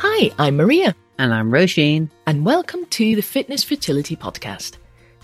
Hi, 0.00 0.30
I'm 0.38 0.56
Maria. 0.56 0.94
And 1.18 1.34
I'm 1.34 1.50
Roisin. 1.50 2.08
And 2.28 2.46
welcome 2.46 2.86
to 2.86 3.16
the 3.16 3.20
Fitness 3.20 3.64
Fertility 3.64 4.14
Podcast. 4.14 4.76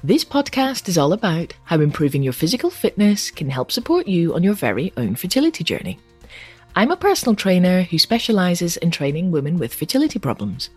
This 0.03 0.25
podcast 0.25 0.89
is 0.89 0.99
all 0.99 1.13
about 1.13 1.55
how 1.63 1.79
improving 1.79 2.25
your 2.25 2.33
physical 2.33 2.71
fitness 2.71 3.31
can 3.31 3.49
help 3.49 3.71
support 3.71 4.09
you 4.09 4.35
on 4.35 4.43
your 4.43 4.55
very 4.55 4.93
own 4.97 5.15
fertility 5.15 5.63
journey. 5.63 6.01
I'm 6.75 6.91
a 6.91 6.97
personal 6.97 7.37
trainer 7.37 7.83
who 7.83 8.01
specializes 8.01 8.77
in 8.79 8.91
training 8.91 9.31
women 9.31 9.59
with 9.61 9.73
fertility 9.73 10.19
problems. 10.19 10.71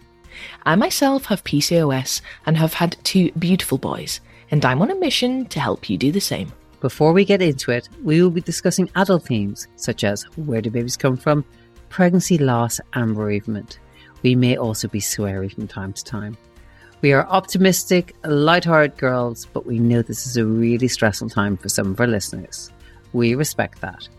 I 0.64 0.75
myself 0.75 1.25
have 1.25 1.43
PCOS 1.43 2.21
and 2.45 2.55
have 2.55 2.73
had 2.75 2.97
two 3.04 3.32
beautiful 3.32 3.79
boys, 3.79 4.21
and 4.51 4.64
I'm 4.64 4.83
on 4.83 4.91
a 4.91 4.95
mission 4.95 5.47
to 5.47 5.59
help 5.59 5.89
you 5.89 5.97
do 5.97 6.11
the 6.11 6.21
same. 6.21 6.54
Before 6.82 7.14
we 7.14 7.25
get 7.25 7.41
into 7.41 7.71
it, 7.71 7.89
we 8.04 8.21
will 8.21 8.29
be 8.29 8.41
discussing 8.41 8.91
adult 8.95 9.25
themes 9.25 9.68
such 9.75 10.04
as 10.04 10.21
where 10.37 10.61
do 10.61 10.69
babies 10.69 10.97
come 10.97 11.18
from, 11.18 11.43
pregnancy 11.89 12.37
loss, 12.37 12.79
and 12.93 13.15
bereavement. 13.15 13.79
We 14.27 14.36
may 14.36 14.57
also 14.57 14.89
be 14.89 14.99
sweary 14.99 15.49
from 15.49 15.69
time 15.69 15.93
to 15.93 16.04
time. 16.04 16.35
We 16.99 17.13
are 17.13 17.25
optimistic, 17.27 18.13
light-hearted 18.25 18.97
girls, 18.97 19.45
but 19.54 19.65
we 19.65 19.79
know 19.79 20.01
this 20.01 20.27
is 20.27 20.35
a 20.35 20.45
really 20.45 20.89
stressful 20.89 21.29
time 21.29 21.55
for 21.55 21.69
some 21.69 21.91
of 21.91 22.01
our 22.01 22.07
listeners. 22.07 22.69
We 23.13 23.35
respect 23.35 23.79
that. 23.79 24.09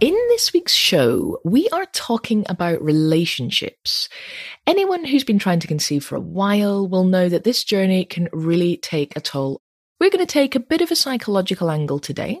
In 0.00 0.14
this 0.30 0.54
week's 0.54 0.72
show, 0.72 1.40
we 1.44 1.68
are 1.74 1.84
talking 1.92 2.46
about 2.48 2.80
relationships. 2.80 4.08
Anyone 4.66 5.04
who's 5.04 5.24
been 5.24 5.38
trying 5.38 5.60
to 5.60 5.68
conceive 5.68 6.06
for 6.06 6.16
a 6.16 6.20
while 6.20 6.88
will 6.88 7.04
know 7.04 7.28
that 7.28 7.44
this 7.44 7.62
journey 7.62 8.06
can 8.06 8.30
really 8.32 8.78
take 8.78 9.14
a 9.14 9.20
toll 9.20 9.60
we're 10.00 10.10
going 10.10 10.26
to 10.26 10.32
take 10.32 10.54
a 10.54 10.60
bit 10.60 10.80
of 10.80 10.90
a 10.90 10.96
psychological 10.96 11.70
angle 11.70 11.98
today, 11.98 12.40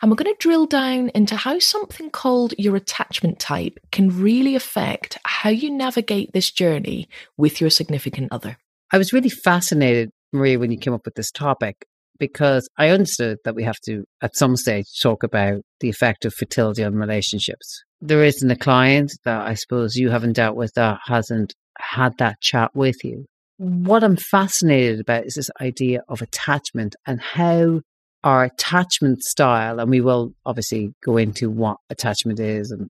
and 0.00 0.10
we're 0.10 0.16
going 0.16 0.32
to 0.32 0.38
drill 0.38 0.66
down 0.66 1.08
into 1.14 1.34
how 1.34 1.58
something 1.58 2.10
called 2.10 2.54
your 2.58 2.76
attachment 2.76 3.40
type 3.40 3.78
can 3.90 4.20
really 4.20 4.54
affect 4.54 5.18
how 5.24 5.48
you 5.48 5.70
navigate 5.70 6.32
this 6.32 6.50
journey 6.50 7.08
with 7.38 7.60
your 7.60 7.70
significant 7.70 8.28
other. 8.30 8.58
I 8.92 8.98
was 8.98 9.14
really 9.14 9.30
fascinated, 9.30 10.10
Maria, 10.32 10.58
when 10.58 10.70
you 10.70 10.78
came 10.78 10.92
up 10.92 11.06
with 11.06 11.14
this 11.14 11.30
topic 11.30 11.86
because 12.18 12.68
I 12.76 12.90
understood 12.90 13.38
that 13.44 13.54
we 13.54 13.64
have 13.64 13.80
to, 13.86 14.04
at 14.20 14.36
some 14.36 14.54
stage, 14.54 14.84
talk 15.02 15.22
about 15.22 15.62
the 15.80 15.88
effect 15.88 16.26
of 16.26 16.34
fertility 16.34 16.84
on 16.84 16.94
relationships. 16.94 17.82
There 18.02 18.22
isn't 18.22 18.50
a 18.50 18.56
client 18.56 19.12
that 19.24 19.46
I 19.46 19.54
suppose 19.54 19.96
you 19.96 20.10
haven't 20.10 20.34
dealt 20.34 20.54
with 20.54 20.72
that 20.74 20.98
hasn't 21.06 21.54
had 21.78 22.18
that 22.18 22.42
chat 22.42 22.72
with 22.74 23.02
you 23.02 23.24
what 23.60 24.02
I'm 24.02 24.16
fascinated 24.16 25.00
about 25.00 25.26
is 25.26 25.34
this 25.34 25.50
idea 25.60 26.02
of 26.08 26.22
attachment 26.22 26.96
and 27.06 27.20
how 27.20 27.82
our 28.24 28.44
attachment 28.44 29.22
style, 29.22 29.78
and 29.80 29.90
we 29.90 30.00
will 30.00 30.32
obviously 30.46 30.94
go 31.04 31.18
into 31.18 31.50
what 31.50 31.76
attachment 31.90 32.40
is 32.40 32.70
and 32.70 32.88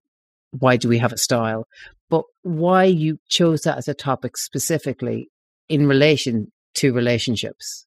why 0.61 0.77
do 0.77 0.89
we 0.89 0.99
have 0.99 1.13
a 1.13 1.19
style, 1.19 1.67
but 2.09 2.23
why 2.43 2.85
you 2.85 3.19
chose 3.29 3.63
that 3.63 3.79
as 3.79 3.89
a 3.89 3.95
topic 3.95 4.37
specifically 4.37 5.27
in 5.69 5.89
relation 5.89 6.53
to 6.75 6.93
relationships, 6.93 7.85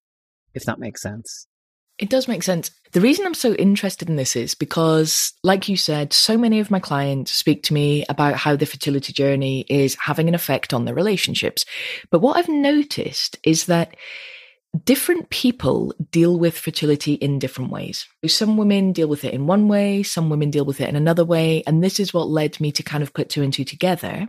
if 0.54 0.66
that 0.66 0.78
makes 0.78 1.02
sense. 1.02 1.48
It 2.04 2.10
does 2.10 2.28
make 2.28 2.44
sense. 2.44 2.70
The 2.92 3.00
reason 3.00 3.26
I'm 3.26 3.34
so 3.34 3.54
interested 3.54 4.10
in 4.10 4.18
this 4.18 4.36
is 4.36 4.56
because, 4.56 5.32
like 5.42 5.70
you 5.70 5.78
said, 5.78 6.12
so 6.12 6.38
many 6.38 6.60
of 6.60 6.70
my 6.70 6.80
clients 6.80 7.32
speak 7.32 7.64
to 7.64 7.74
me 7.74 8.04
about 8.10 8.36
how 8.36 8.58
the 8.58 8.66
fertility 8.66 9.14
journey 9.14 9.62
is 9.70 9.96
having 10.02 10.28
an 10.28 10.36
effect 10.36 10.74
on 10.74 10.84
their 10.84 10.94
relationships. 10.94 11.64
But 12.12 12.20
what 12.20 12.36
I've 12.36 12.50
noticed 12.50 13.40
is 13.46 13.68
that 13.68 13.96
different 14.84 15.30
people 15.30 15.94
deal 16.12 16.38
with 16.38 16.58
fertility 16.58 17.14
in 17.14 17.40
different 17.40 17.72
ways. 17.72 18.06
Some 18.28 18.58
women 18.58 18.92
deal 18.92 19.08
with 19.08 19.24
it 19.24 19.34
in 19.34 19.48
one 19.48 19.70
way, 19.70 20.04
some 20.04 20.30
women 20.30 20.52
deal 20.52 20.66
with 20.66 20.82
it 20.82 20.90
in 20.90 20.98
another 20.98 21.24
way. 21.24 21.64
And 21.66 21.82
this 21.82 22.02
is 22.02 22.14
what 22.14 22.28
led 22.28 22.60
me 22.60 22.74
to 22.74 22.84
kind 22.84 23.02
of 23.02 23.14
put 23.14 23.30
two 23.30 23.44
and 23.44 23.54
two 23.54 23.64
together 23.64 24.28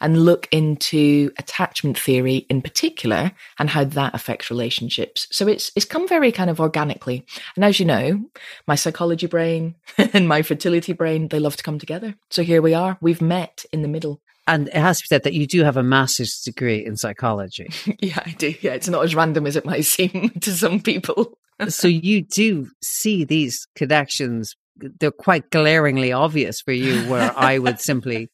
and 0.00 0.24
look 0.24 0.48
into 0.50 1.30
attachment 1.38 1.98
theory 1.98 2.46
in 2.50 2.60
particular 2.60 3.32
and 3.58 3.70
how 3.70 3.84
that 3.84 4.14
affects 4.14 4.50
relationships. 4.50 5.26
So 5.30 5.46
it's 5.48 5.70
it's 5.76 5.84
come 5.84 6.08
very 6.08 6.32
kind 6.32 6.50
of 6.50 6.60
organically. 6.60 7.24
And 7.56 7.64
as 7.64 7.78
you 7.78 7.86
know, 7.86 8.24
my 8.66 8.74
psychology 8.74 9.26
brain 9.26 9.74
and 9.98 10.28
my 10.28 10.42
fertility 10.42 10.92
brain, 10.92 11.28
they 11.28 11.38
love 11.38 11.56
to 11.56 11.62
come 11.62 11.78
together. 11.78 12.14
So 12.30 12.42
here 12.42 12.62
we 12.62 12.74
are. 12.74 12.98
We've 13.00 13.22
met 13.22 13.64
in 13.72 13.82
the 13.82 13.88
middle. 13.88 14.20
And 14.46 14.68
it 14.68 14.74
has 14.74 14.98
to 14.98 15.04
be 15.04 15.06
said 15.06 15.22
that 15.22 15.32
you 15.32 15.46
do 15.46 15.64
have 15.64 15.78
a 15.78 15.82
master's 15.82 16.38
degree 16.42 16.84
in 16.84 16.96
psychology. 16.96 17.70
yeah, 18.00 18.20
I 18.26 18.32
do. 18.32 18.54
Yeah, 18.60 18.72
it's 18.72 18.88
not 18.88 19.04
as 19.04 19.14
random 19.14 19.46
as 19.46 19.56
it 19.56 19.64
might 19.64 19.86
seem 19.86 20.30
to 20.40 20.52
some 20.52 20.80
people. 20.80 21.38
so 21.68 21.88
you 21.88 22.22
do 22.22 22.68
see 22.82 23.24
these 23.24 23.66
connections. 23.74 24.54
They're 24.76 25.10
quite 25.10 25.50
glaringly 25.50 26.12
obvious 26.12 26.60
for 26.60 26.72
you, 26.72 27.08
where 27.08 27.32
I 27.38 27.58
would 27.58 27.80
simply 27.80 28.28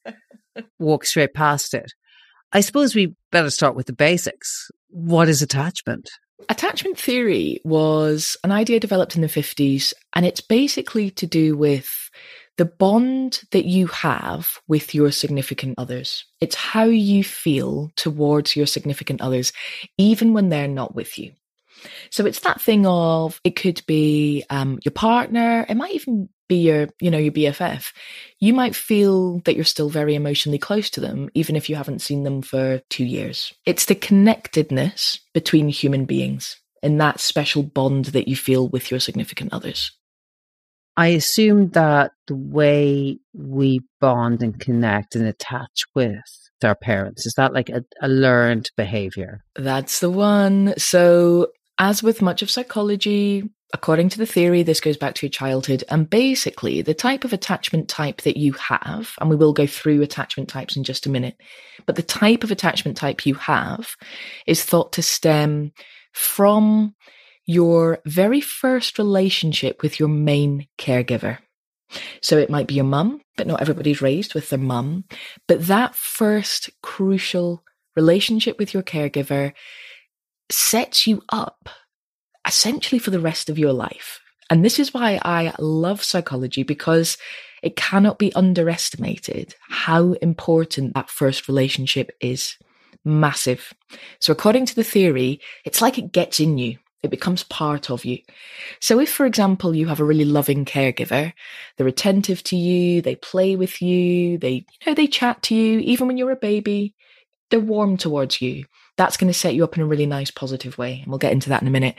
walk 0.79 1.05
straight 1.05 1.35
past 1.35 1.75
it. 1.75 1.93
I 2.53 2.61
suppose 2.61 2.95
we 2.95 3.15
better 3.31 3.51
start 3.51 3.77
with 3.77 3.87
the 3.87 3.93
basics. 3.93 4.71
What 4.89 5.29
is 5.29 5.43
attachment? 5.43 6.11
Attachment 6.49 6.99
theory 6.99 7.61
was 7.65 8.37
an 8.43 8.51
idea 8.51 8.81
developed 8.81 9.15
in 9.15 9.23
the 9.23 9.29
50s, 9.29 9.93
and 10.15 10.27
it's 10.27 10.41
basically 10.41 11.11
to 11.13 11.27
do 11.27 11.57
with 11.57 12.11
the 12.57 12.65
bond 12.65 13.43
that 13.53 13.65
you 13.65 13.87
have 13.87 14.59
with 14.67 14.95
your 14.95 15.13
significant 15.13 15.75
others. 15.79 16.25
It's 16.41 16.55
how 16.55 16.85
you 16.85 17.23
feel 17.23 17.91
towards 17.97 18.57
your 18.57 18.67
significant 18.67 19.21
others, 19.21 19.53
even 19.97 20.33
when 20.33 20.49
they're 20.49 20.69
not 20.69 20.95
with 20.95 21.19
you. 21.19 21.33
So 22.11 22.27
it's 22.27 22.41
that 22.41 22.61
thing 22.61 22.85
of 22.87 23.41
it 23.45 23.57
could 23.57 23.83
be 23.87 24.45
um, 24.51 24.79
your 24.85 24.93
partner, 24.93 25.65
it 25.69 25.77
might 25.77 25.95
even 25.95 26.29
be 26.51 26.57
your, 26.57 26.89
you 27.01 27.11
know, 27.11 27.19
your 27.19 27.33
BFF. 27.33 27.93
You 28.41 28.53
might 28.53 28.75
feel 28.75 29.39
that 29.45 29.55
you're 29.55 29.65
still 29.65 29.89
very 29.89 30.17
emotionally 30.17 30.59
close 30.59 30.91
to 30.91 31.01
them, 31.01 31.31
even 31.33 31.55
if 31.55 31.71
you 31.71 31.77
haven't 31.77 32.01
seen 32.01 32.25
them 32.25 32.43
for 32.43 32.81
two 32.91 33.05
years. 33.05 33.55
It's 33.65 33.85
the 33.85 33.95
connectedness 33.95 35.21
between 35.33 35.69
human 35.69 36.07
beings 36.07 36.61
and 36.83 37.01
that 37.01 37.21
special 37.21 37.63
bond 37.63 38.07
that 38.07 38.27
you 38.27 38.35
feel 38.35 38.69
with 38.69 38.91
your 38.91 38.99
significant 38.99 39.53
others. 39.53 39.93
I 40.97 41.09
assume 41.09 41.71
that 41.71 42.11
the 42.27 42.35
way 42.35 43.21
we 43.33 43.81
bond 44.01 44.43
and 44.43 44.59
connect 44.59 45.15
and 45.15 45.27
attach 45.27 45.85
with 45.95 46.21
our 46.65 46.75
parents 46.75 47.27
is 47.27 47.35
that 47.35 47.55
like 47.55 47.69
a, 47.69 47.85
a 48.03 48.09
learned 48.09 48.71
behavior? 48.77 49.45
That's 49.55 50.01
the 50.01 50.11
one. 50.11 50.75
So 50.77 51.53
as 51.79 52.03
with 52.03 52.21
much 52.21 52.43
of 52.43 52.51
psychology, 52.51 53.49
according 53.73 54.09
to 54.11 54.19
the 54.19 54.27
theory, 54.27 54.63
this 54.63 54.81
goes 54.81 54.97
back 54.97 55.15
to 55.15 55.27
your 55.27 55.31
childhood. 55.31 55.85
And 55.89 56.09
basically, 56.09 56.83
the 56.83 56.95
type 56.95 57.25
of 57.25 57.33
attachment 57.33 57.89
type 57.89 58.23
that 58.23 58.37
you 58.37 58.53
have, 58.55 59.13
and 59.21 59.31
we 59.31 59.37
will 59.37 59.53
go 59.53 59.67
through 59.67 60.03
attachment 60.03 60.49
types 60.49 60.77
in 60.77 60.85
just 60.85 61.07
a 61.07 61.11
minute, 61.11 61.37
but 61.87 61.97
the 61.97 62.03
type 62.03 62.45
of 62.45 62.51
attachment 62.51 62.97
type 62.97 63.27
you 63.27 63.35
have 63.35 63.97
is 64.47 64.65
thought 64.65 64.93
to 64.95 65.03
stem 65.03 65.73
from 66.13 66.95
your 67.47 67.99
very 68.07 68.41
first 68.41 68.99
relationship 68.99 69.83
with 69.83 69.99
your 69.99 70.09
main 70.09 70.67
caregiver. 70.79 71.39
So 72.23 72.39
it 72.39 72.51
might 72.51 72.69
be 72.69 72.75
your 72.75 72.85
mum, 72.85 73.21
but 73.37 73.47
not 73.47 73.61
everybody's 73.61 74.03
raised 74.03 74.35
with 74.35 74.49
their 74.51 74.59
mum. 74.59 75.05
But 75.49 75.67
that 75.67 75.95
first 75.95 76.71
crucial 76.83 77.65
relationship 77.97 78.59
with 78.59 78.73
your 78.73 78.83
caregiver 78.83 79.53
sets 80.51 81.07
you 81.07 81.23
up 81.31 81.69
essentially 82.51 82.99
for 82.99 83.13
the 83.13 83.21
rest 83.21 83.49
of 83.49 83.61
your 83.61 83.73
life. 83.73 84.21
And 84.51 84.65
this 84.65 84.81
is 84.81 84.93
why 84.93 85.21
I 85.25 85.55
love 85.61 86.03
psychology 86.03 86.65
because 86.65 87.17
it 87.63 87.77
cannot 87.77 88.19
be 88.19 88.35
underestimated 88.35 89.55
how 89.69 90.15
important 90.15 90.95
that 90.95 91.11
first 91.11 91.47
relationship 91.47 92.11
is. 92.21 92.57
Massive. 93.05 93.73
So, 94.19 94.33
according 94.33 94.67
to 94.67 94.75
the 94.75 94.85
theory, 94.85 95.41
it's 95.65 95.81
like 95.81 95.97
it 95.97 96.13
gets 96.13 96.41
in 96.41 96.59
you. 96.59 96.79
It 97.05 97.11
becomes 97.11 97.45
part 97.45 97.89
of 97.89 98.05
you. 98.05 98.19
So, 98.81 98.99
if, 98.99 99.11
for 99.11 99.25
example, 99.25 99.75
you 99.75 99.87
have 99.87 100.01
a 100.01 100.05
really 100.05 100.27
loving 100.27 100.65
caregiver, 100.65 101.33
they're 101.77 101.87
attentive 101.87 102.43
to 102.45 102.57
you, 102.57 103.01
they 103.01 103.15
play 103.15 103.55
with 103.57 103.81
you, 103.81 104.37
they, 104.39 104.53
you 104.53 104.87
know, 104.87 104.95
they 104.95 105.07
chat 105.07 105.41
to 105.45 105.55
you, 105.55 105.79
even 105.79 106.09
when 106.09 106.19
you're 106.19 106.33
a 106.33 106.37
baby, 106.37 106.95
they're 107.49 107.61
warm 107.61 107.97
towards 107.97 108.43
you 108.43 108.67
that's 109.01 109.17
going 109.17 109.33
to 109.33 109.39
set 109.39 109.55
you 109.55 109.65
up 109.65 109.77
in 109.77 109.83
a 109.83 109.87
really 109.87 110.05
nice, 110.05 110.31
positive 110.31 110.77
way. 110.77 111.01
And 111.01 111.07
we'll 111.07 111.19
get 111.19 111.33
into 111.33 111.49
that 111.49 111.63
in 111.63 111.69
a 111.69 111.71
minute. 111.71 111.95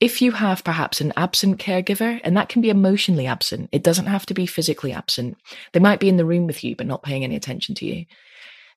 If 0.00 0.22
you 0.22 0.32
have 0.32 0.64
perhaps 0.64 1.02
an 1.02 1.12
absent 1.16 1.58
caregiver, 1.58 2.20
and 2.24 2.36
that 2.36 2.48
can 2.48 2.62
be 2.62 2.70
emotionally 2.70 3.26
absent, 3.26 3.68
it 3.70 3.82
doesn't 3.82 4.06
have 4.06 4.24
to 4.26 4.34
be 4.34 4.46
physically 4.46 4.92
absent. 4.92 5.36
They 5.72 5.80
might 5.80 6.00
be 6.00 6.08
in 6.08 6.16
the 6.16 6.24
room 6.24 6.46
with 6.46 6.64
you, 6.64 6.74
but 6.74 6.86
not 6.86 7.02
paying 7.02 7.22
any 7.22 7.36
attention 7.36 7.74
to 7.76 7.86
you. 7.86 8.06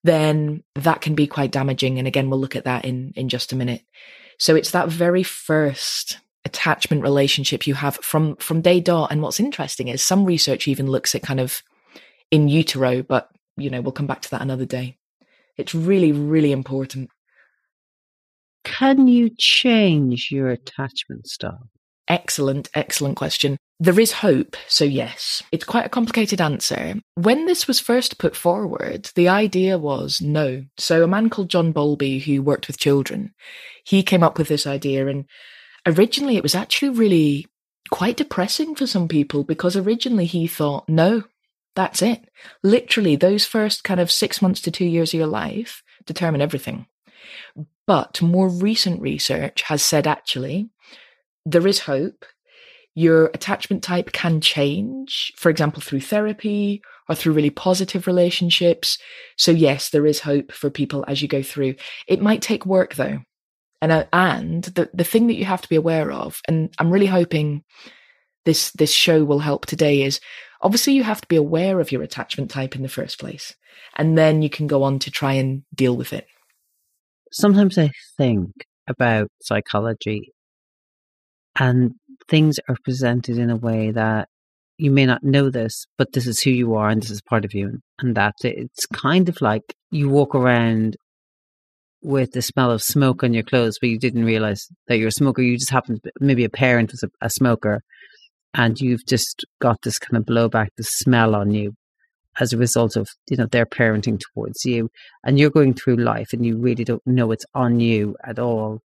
Then 0.03 0.63
that 0.75 0.99
can 0.99 1.15
be 1.15 1.27
quite 1.27 1.51
damaging. 1.51 1.97
And 1.97 2.07
again, 2.07 2.29
we'll 2.29 2.41
look 2.41 2.57
at 2.57 2.65
that 2.65 2.83
in, 2.83 3.13
in 3.15 3.29
just 3.29 3.53
a 3.53 3.55
minute. 3.55 3.83
So 4.37 4.55
it's 4.55 4.71
that 4.71 4.89
very 4.89 5.23
first 5.23 6.19
attachment 6.43 7.03
relationship 7.03 7.65
you 7.65 7.73
have 7.75 7.95
from, 7.97 8.35
from 8.35 8.61
day 8.61 8.81
dot. 8.81 9.09
And 9.09 9.21
what's 9.21 9.39
interesting 9.39 9.87
is 9.87 10.03
some 10.03 10.25
research 10.25 10.67
even 10.67 10.87
looks 10.87 11.15
at 11.15 11.23
kind 11.23 11.39
of 11.39 11.63
in 12.31 12.49
utero, 12.49 13.01
but 13.01 13.29
you 13.55 13.69
know, 13.69 13.79
we'll 13.79 13.93
come 13.93 14.07
back 14.07 14.21
to 14.23 14.31
that 14.31 14.41
another 14.41 14.65
day. 14.65 14.97
It's 15.55 15.73
really, 15.73 16.11
really 16.11 16.51
important. 16.51 17.11
Can 18.63 19.07
you 19.07 19.29
change 19.37 20.29
your 20.31 20.49
attachment 20.49 21.27
style? 21.27 21.69
Excellent, 22.07 22.69
excellent 22.73 23.15
question. 23.15 23.57
There 23.79 23.99
is 23.99 24.11
hope, 24.11 24.55
so 24.67 24.85
yes. 24.85 25.43
It's 25.51 25.63
quite 25.63 25.85
a 25.85 25.89
complicated 25.89 26.39
answer. 26.39 26.95
When 27.15 27.45
this 27.45 27.67
was 27.67 27.79
first 27.79 28.17
put 28.17 28.35
forward, 28.35 29.09
the 29.15 29.29
idea 29.29 29.77
was 29.77 30.21
no. 30.21 30.65
So 30.77 31.03
a 31.03 31.07
man 31.07 31.29
called 31.29 31.49
John 31.49 31.71
Bowlby, 31.71 32.19
who 32.19 32.41
worked 32.41 32.67
with 32.67 32.77
children, 32.77 33.33
he 33.85 34.03
came 34.03 34.23
up 34.23 34.37
with 34.37 34.47
this 34.47 34.67
idea 34.67 35.07
and 35.07 35.25
originally 35.85 36.37
it 36.37 36.43
was 36.43 36.55
actually 36.55 36.89
really 36.89 37.47
quite 37.89 38.17
depressing 38.17 38.75
for 38.75 38.87
some 38.87 39.07
people 39.07 39.43
because 39.43 39.75
originally 39.75 40.25
he 40.25 40.47
thought, 40.47 40.87
no, 40.87 41.23
that's 41.75 42.01
it. 42.01 42.29
Literally, 42.63 43.15
those 43.15 43.45
first 43.45 43.83
kind 43.83 43.99
of 43.99 44.11
six 44.11 44.41
months 44.41 44.61
to 44.61 44.71
two 44.71 44.85
years 44.85 45.13
of 45.13 45.17
your 45.17 45.27
life 45.27 45.83
determine 46.05 46.41
everything. 46.41 46.85
But 47.85 48.21
more 48.21 48.49
recent 48.49 49.01
research 49.01 49.63
has 49.63 49.83
said 49.83 50.07
actually, 50.07 50.69
there 51.45 51.67
is 51.67 51.79
hope 51.79 52.25
your 52.95 53.27
attachment 53.27 53.83
type 53.83 54.11
can 54.11 54.39
change, 54.39 55.33
for 55.35 55.49
example, 55.49 55.81
through 55.81 56.01
therapy 56.01 56.81
or 57.09 57.15
through 57.15 57.33
really 57.33 57.49
positive 57.49 58.05
relationships. 58.07 58.97
So, 59.35 59.51
yes, 59.51 59.89
there 59.89 60.05
is 60.05 60.19
hope 60.19 60.51
for 60.51 60.69
people 60.69 61.03
as 61.07 61.21
you 61.21 61.27
go 61.27 61.41
through. 61.41 61.75
It 62.07 62.21
might 62.21 62.41
take 62.41 62.65
work 62.65 62.95
though. 62.95 63.19
And, 63.81 63.91
uh, 63.91 64.05
and 64.13 64.63
the, 64.63 64.89
the 64.93 65.03
thing 65.03 65.27
that 65.27 65.35
you 65.35 65.45
have 65.45 65.61
to 65.61 65.69
be 65.69 65.75
aware 65.75 66.11
of, 66.11 66.39
and 66.47 66.73
I'm 66.79 66.91
really 66.91 67.07
hoping 67.07 67.63
this, 68.45 68.71
this 68.71 68.91
show 68.91 69.25
will 69.25 69.39
help 69.39 69.65
today 69.65 70.03
is 70.03 70.21
obviously 70.61 70.93
you 70.93 71.03
have 71.03 71.19
to 71.21 71.27
be 71.27 71.35
aware 71.35 71.79
of 71.79 71.91
your 71.91 72.03
attachment 72.03 72.49
type 72.49 72.75
in 72.75 72.83
the 72.83 72.89
first 72.89 73.19
place. 73.19 73.53
And 73.95 74.17
then 74.17 74.41
you 74.41 74.49
can 74.49 74.67
go 74.67 74.83
on 74.83 74.99
to 74.99 75.11
try 75.11 75.33
and 75.33 75.63
deal 75.75 75.97
with 75.97 76.13
it. 76.13 76.27
Sometimes 77.33 77.79
I 77.79 77.89
think 78.15 78.51
about 78.87 79.27
psychology 79.41 80.31
and 81.59 81.93
things 82.29 82.59
are 82.69 82.77
presented 82.85 83.39
in 83.39 83.49
a 83.49 83.55
way 83.55 83.89
that 83.89 84.27
you 84.77 84.91
may 84.91 85.07
not 85.07 85.23
know 85.23 85.49
this, 85.49 85.85
but 85.97 86.13
this 86.13 86.27
is 86.27 86.41
who 86.41 86.51
you 86.51 86.75
are 86.75 86.89
and 86.89 87.01
this 87.01 87.09
is 87.09 87.23
part 87.23 87.43
of 87.43 87.55
you. 87.55 87.79
And 87.97 88.15
that's 88.15 88.45
it. 88.45 88.55
It's 88.57 88.85
kind 88.85 89.29
of 89.29 89.41
like 89.41 89.63
you 89.89 90.09
walk 90.09 90.35
around 90.35 90.95
with 92.03 92.33
the 92.33 92.41
smell 92.43 92.69
of 92.69 92.83
smoke 92.83 93.23
on 93.23 93.33
your 93.33 93.43
clothes, 93.43 93.77
but 93.81 93.89
you 93.89 93.97
didn't 93.97 94.25
realize 94.25 94.67
that 94.87 94.97
you're 94.97 95.07
a 95.07 95.11
smoker. 95.11 95.41
You 95.41 95.57
just 95.57 95.71
happened, 95.71 96.01
maybe 96.19 96.43
a 96.43 96.49
parent 96.49 96.91
was 96.91 97.01
a, 97.01 97.09
a 97.25 97.31
smoker, 97.31 97.81
and 98.53 98.79
you've 98.79 99.07
just 99.07 99.43
got 99.59 99.77
this 99.81 99.97
kind 99.97 100.17
of 100.17 100.25
blowback, 100.25 100.67
the 100.77 100.83
smell 100.83 101.33
on 101.33 101.51
you 101.51 101.73
as 102.39 102.53
a 102.53 102.57
result 102.57 102.95
of 102.95 103.07
you 103.29 103.37
know 103.37 103.45
their 103.47 103.65
parenting 103.65 104.19
towards 104.19 104.65
you 104.65 104.89
and 105.23 105.39
you're 105.39 105.49
going 105.49 105.73
through 105.73 105.95
life 105.95 106.33
and 106.33 106.45
you 106.45 106.57
really 106.57 106.83
don't 106.83 107.05
know 107.05 107.31
it's 107.31 107.45
on 107.53 107.79
you 107.79 108.15
at 108.23 108.39
all 108.39 108.81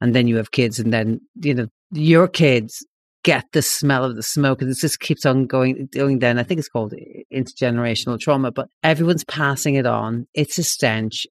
and 0.00 0.14
then 0.14 0.26
you 0.26 0.36
have 0.36 0.50
kids 0.50 0.78
and 0.78 0.92
then 0.92 1.20
you 1.40 1.54
know 1.54 1.66
your 1.92 2.28
kids 2.28 2.84
get 3.24 3.44
the 3.52 3.62
smell 3.62 4.04
of 4.04 4.16
the 4.16 4.22
smoke 4.22 4.60
and 4.60 4.70
it 4.70 4.76
just 4.78 5.00
keeps 5.00 5.24
on 5.24 5.46
going 5.46 5.88
going 5.92 6.18
then 6.18 6.38
i 6.38 6.42
think 6.42 6.58
it's 6.58 6.68
called 6.68 6.94
eh, 6.94 7.22
intergenerational 7.32 8.18
trauma 8.18 8.50
but 8.50 8.68
everyone's 8.82 9.24
passing 9.24 9.76
it 9.76 9.86
on. 9.86 10.26
It's 10.34 10.58
a 10.58 10.64
stench 10.64 11.26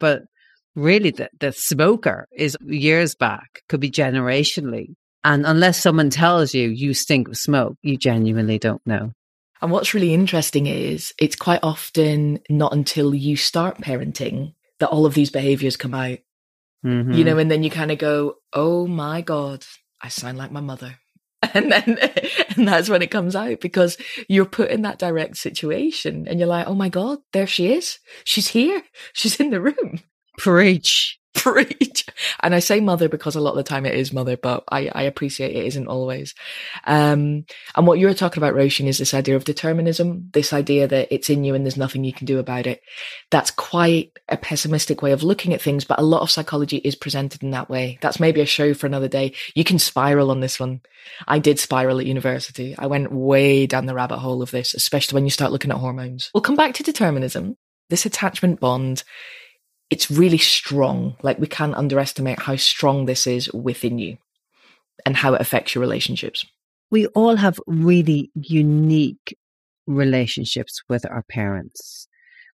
but 0.00 0.22
really 0.74 1.10
the, 1.10 1.28
the 1.40 1.52
smoker 1.52 2.26
is 2.32 2.56
years 2.64 3.14
back 3.14 3.62
could 3.68 3.80
be 3.80 3.90
generationally 3.90 4.94
and 5.24 5.44
unless 5.46 5.80
someone 5.80 6.10
tells 6.10 6.54
you 6.54 6.68
you 6.68 6.94
stink 6.94 7.28
of 7.28 7.36
smoke 7.36 7.76
you 7.82 7.96
genuinely 7.96 8.58
don't 8.58 8.82
know 8.86 9.12
and 9.60 9.70
what's 9.70 9.94
really 9.94 10.14
interesting 10.14 10.66
is 10.66 11.12
it's 11.18 11.36
quite 11.36 11.60
often 11.62 12.40
not 12.48 12.72
until 12.72 13.14
you 13.14 13.36
start 13.36 13.78
parenting 13.78 14.54
that 14.78 14.90
all 14.90 15.06
of 15.06 15.14
these 15.14 15.30
behaviors 15.30 15.76
come 15.76 15.94
out 15.94 16.18
mm-hmm. 16.84 17.12
you 17.12 17.24
know 17.24 17.38
and 17.38 17.50
then 17.50 17.62
you 17.62 17.70
kind 17.70 17.90
of 17.90 17.98
go 17.98 18.36
oh 18.52 18.86
my 18.86 19.20
god 19.20 19.64
I 20.00 20.08
sound 20.08 20.38
like 20.38 20.52
my 20.52 20.60
mother. 20.60 20.98
And 21.54 21.70
then, 21.70 21.96
and 22.56 22.66
that's 22.66 22.88
when 22.88 23.00
it 23.00 23.12
comes 23.12 23.36
out 23.36 23.60
because 23.60 23.96
you're 24.28 24.44
put 24.44 24.70
in 24.70 24.82
that 24.82 24.98
direct 24.98 25.36
situation 25.36 26.26
and 26.26 26.40
you're 26.40 26.48
like, 26.48 26.66
oh 26.66 26.74
my 26.74 26.88
God, 26.88 27.20
there 27.32 27.46
she 27.46 27.72
is. 27.72 28.00
She's 28.24 28.48
here. 28.48 28.82
She's 29.12 29.38
in 29.38 29.50
the 29.50 29.60
room. 29.60 30.00
Preach. 30.36 31.17
preach. 31.34 32.06
And 32.40 32.54
I 32.54 32.58
say 32.58 32.80
mother 32.80 33.08
because 33.08 33.36
a 33.36 33.40
lot 33.40 33.50
of 33.50 33.56
the 33.56 33.62
time 33.62 33.86
it 33.86 33.94
is 33.94 34.12
mother, 34.12 34.36
but 34.36 34.64
I, 34.70 34.90
I 34.94 35.02
appreciate 35.02 35.54
it 35.54 35.66
isn't 35.66 35.86
always. 35.86 36.34
Um, 36.84 37.44
and 37.76 37.86
what 37.86 37.98
you're 37.98 38.14
talking 38.14 38.42
about, 38.42 38.54
Roisin, 38.54 38.86
is 38.86 38.98
this 38.98 39.14
idea 39.14 39.36
of 39.36 39.44
determinism, 39.44 40.30
this 40.32 40.52
idea 40.52 40.88
that 40.88 41.08
it's 41.12 41.30
in 41.30 41.44
you 41.44 41.54
and 41.54 41.64
there's 41.64 41.76
nothing 41.76 42.04
you 42.04 42.12
can 42.12 42.26
do 42.26 42.38
about 42.38 42.66
it. 42.66 42.80
That's 43.30 43.50
quite 43.50 44.12
a 44.28 44.36
pessimistic 44.36 45.02
way 45.02 45.12
of 45.12 45.22
looking 45.22 45.52
at 45.52 45.62
things, 45.62 45.84
but 45.84 45.98
a 45.98 46.04
lot 46.04 46.22
of 46.22 46.30
psychology 46.30 46.78
is 46.78 46.94
presented 46.94 47.42
in 47.42 47.50
that 47.50 47.70
way. 47.70 47.98
That's 48.00 48.20
maybe 48.20 48.40
a 48.40 48.46
show 48.46 48.74
for 48.74 48.86
another 48.86 49.08
day. 49.08 49.34
You 49.54 49.64
can 49.64 49.78
spiral 49.78 50.30
on 50.30 50.40
this 50.40 50.58
one. 50.58 50.80
I 51.26 51.38
did 51.38 51.58
spiral 51.58 52.00
at 52.00 52.06
university. 52.06 52.74
I 52.78 52.86
went 52.86 53.12
way 53.12 53.66
down 53.66 53.86
the 53.86 53.94
rabbit 53.94 54.18
hole 54.18 54.42
of 54.42 54.50
this, 54.50 54.74
especially 54.74 55.16
when 55.16 55.24
you 55.24 55.30
start 55.30 55.52
looking 55.52 55.70
at 55.70 55.78
hormones. 55.78 56.30
We'll 56.34 56.42
come 56.42 56.56
back 56.56 56.74
to 56.74 56.82
determinism. 56.82 57.56
This 57.90 58.04
attachment 58.04 58.60
bond 58.60 59.02
it's 59.90 60.10
really 60.10 60.38
strong. 60.38 61.16
Like 61.22 61.38
we 61.38 61.46
can't 61.46 61.74
underestimate 61.74 62.40
how 62.40 62.56
strong 62.56 63.06
this 63.06 63.26
is 63.26 63.52
within 63.52 63.98
you 63.98 64.18
and 65.06 65.16
how 65.16 65.34
it 65.34 65.40
affects 65.40 65.74
your 65.74 65.80
relationships. 65.80 66.44
We 66.90 67.06
all 67.08 67.36
have 67.36 67.60
really 67.66 68.30
unique 68.34 69.36
relationships 69.86 70.80
with 70.88 71.04
our 71.10 71.22
parents. 71.30 72.08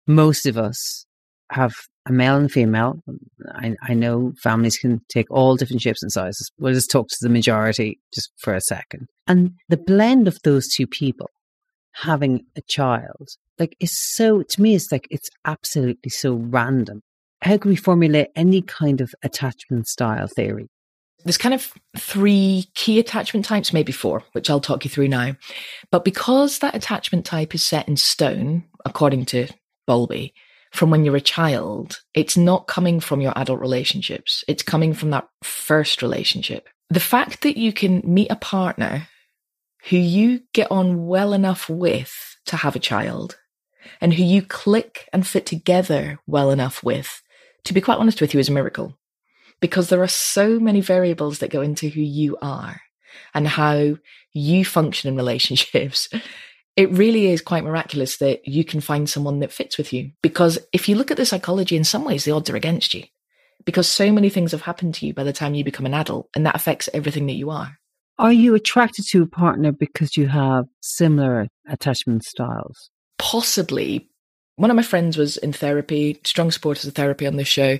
Most 0.07 0.45
of 0.45 0.57
us 0.57 1.05
have 1.51 1.73
a 2.07 2.11
male 2.11 2.37
and 2.37 2.51
female. 2.51 3.01
I, 3.47 3.75
I 3.81 3.93
know 3.93 4.33
families 4.41 4.77
can 4.77 5.01
take 5.09 5.29
all 5.29 5.55
different 5.55 5.81
shapes 5.81 6.03
and 6.03 6.11
sizes. 6.11 6.51
We'll 6.57 6.73
just 6.73 6.91
talk 6.91 7.07
to 7.09 7.17
the 7.21 7.29
majority 7.29 7.99
just 8.13 8.31
for 8.37 8.53
a 8.53 8.61
second. 8.61 9.07
And 9.27 9.53
the 9.69 9.77
blend 9.77 10.27
of 10.27 10.37
those 10.43 10.67
two 10.67 10.87
people 10.87 11.29
having 11.93 12.45
a 12.55 12.61
child, 12.61 13.29
like, 13.57 13.75
is 13.79 13.97
so, 13.97 14.43
to 14.43 14.61
me, 14.61 14.75
it's 14.75 14.91
like, 14.91 15.07
it's 15.09 15.29
absolutely 15.45 16.09
so 16.09 16.33
random 16.33 17.01
how 17.45 17.57
can 17.57 17.69
we 17.69 17.75
formulate 17.75 18.29
any 18.35 18.61
kind 18.63 19.01
of 19.01 19.13
attachment 19.21 19.87
style 19.87 20.27
theory? 20.27 20.67
There's 21.23 21.37
kind 21.37 21.53
of 21.53 21.71
three 21.95 22.65
key 22.73 22.97
attachment 22.99 23.45
types, 23.45 23.71
maybe 23.71 23.91
four, 23.91 24.23
which 24.31 24.49
I'll 24.49 24.59
talk 24.59 24.83
you 24.83 24.89
through 24.89 25.09
now. 25.09 25.35
But 25.91 26.03
because 26.03 26.59
that 26.59 26.75
attachment 26.75 27.23
type 27.23 27.53
is 27.53 27.63
set 27.63 27.87
in 27.87 27.97
stone, 27.97 28.63
according 28.83 29.25
to 29.25 29.47
Bowlby, 29.85 30.33
from 30.71 30.89
when 30.89 31.05
you're 31.05 31.15
a 31.15 31.21
child, 31.21 32.01
it's 32.15 32.35
not 32.35 32.67
coming 32.67 32.99
from 32.99 33.21
your 33.21 33.33
adult 33.35 33.59
relationships. 33.59 34.43
It's 34.47 34.63
coming 34.63 34.93
from 34.93 35.11
that 35.11 35.27
first 35.43 36.01
relationship. 36.01 36.67
The 36.89 36.99
fact 36.99 37.41
that 37.41 37.57
you 37.57 37.71
can 37.71 38.01
meet 38.03 38.31
a 38.31 38.35
partner 38.35 39.07
who 39.89 39.97
you 39.97 40.41
get 40.53 40.71
on 40.71 41.05
well 41.05 41.31
enough 41.31 41.69
with 41.69 42.37
to 42.47 42.57
have 42.57 42.75
a 42.75 42.79
child 42.79 43.37
and 44.01 44.13
who 44.13 44.23
you 44.23 44.41
click 44.41 45.07
and 45.13 45.25
fit 45.25 45.45
together 45.45 46.19
well 46.25 46.49
enough 46.49 46.83
with 46.83 47.21
to 47.65 47.73
be 47.73 47.81
quite 47.81 47.97
honest 47.97 48.21
with 48.21 48.33
you, 48.33 48.39
is 48.39 48.49
a 48.49 48.53
miracle 48.53 48.97
because 49.61 49.89
there 49.89 50.01
are 50.01 50.07
so 50.07 50.59
many 50.59 50.81
variables 50.81 51.39
that 51.39 51.49
go 51.49 51.61
into 51.61 51.89
who 51.89 52.01
you 52.01 52.37
are 52.41 52.81
and 53.33 53.47
how 53.47 53.97
you 54.33 54.65
function 54.65 55.09
in 55.09 55.15
relationships. 55.23 56.09
It 56.75 56.91
really 56.91 57.27
is 57.27 57.41
quite 57.41 57.63
miraculous 57.63 58.17
that 58.17 58.47
you 58.47 58.65
can 58.65 58.81
find 58.81 59.09
someone 59.09 59.39
that 59.39 59.53
fits 59.53 59.77
with 59.77 59.93
you. 59.93 60.11
Because 60.21 60.59
if 60.73 60.89
you 60.89 60.95
look 60.95 61.09
at 61.09 61.17
the 61.17 61.25
psychology, 61.25 61.77
in 61.77 61.85
some 61.85 62.03
ways, 62.03 62.25
the 62.25 62.31
odds 62.31 62.49
are 62.49 62.55
against 62.55 62.93
you 62.93 63.03
because 63.65 63.89
so 63.89 64.11
many 64.11 64.29
things 64.29 64.51
have 64.51 64.61
happened 64.61 64.93
to 64.95 65.05
you 65.05 65.13
by 65.13 65.23
the 65.23 65.33
time 65.33 65.55
you 65.55 65.63
become 65.63 65.85
an 65.85 65.93
adult, 65.93 66.29
and 66.35 66.45
that 66.45 66.55
affects 66.55 66.87
everything 66.93 67.25
that 67.27 67.33
you 67.33 67.49
are. 67.49 67.77
Are 68.17 68.31
you 68.31 68.55
attracted 68.55 69.05
to 69.09 69.23
a 69.23 69.27
partner 69.27 69.71
because 69.71 70.15
you 70.15 70.27
have 70.27 70.65
similar 70.81 71.47
attachment 71.67 72.23
styles? 72.23 72.91
Possibly, 73.17 74.09
one 74.55 74.69
of 74.69 74.75
my 74.75 74.83
friends 74.83 75.17
was 75.17 75.37
in 75.37 75.53
therapy, 75.53 76.19
strong 76.23 76.51
supporters 76.51 76.85
of 76.85 76.95
therapy 76.95 77.27
on 77.27 77.35
this 77.35 77.47
show. 77.47 77.79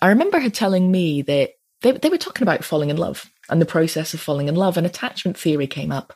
I 0.00 0.08
remember 0.08 0.40
her 0.40 0.50
telling 0.50 0.90
me 0.90 1.22
that 1.22 1.50
they, 1.82 1.92
they 1.92 2.08
were 2.08 2.18
talking 2.18 2.42
about 2.42 2.64
falling 2.64 2.90
in 2.90 2.96
love 2.96 3.30
and 3.50 3.60
the 3.60 3.66
process 3.66 4.14
of 4.14 4.20
falling 4.20 4.48
in 4.48 4.54
love, 4.54 4.78
and 4.78 4.86
attachment 4.86 5.36
theory 5.36 5.66
came 5.66 5.92
up. 5.92 6.14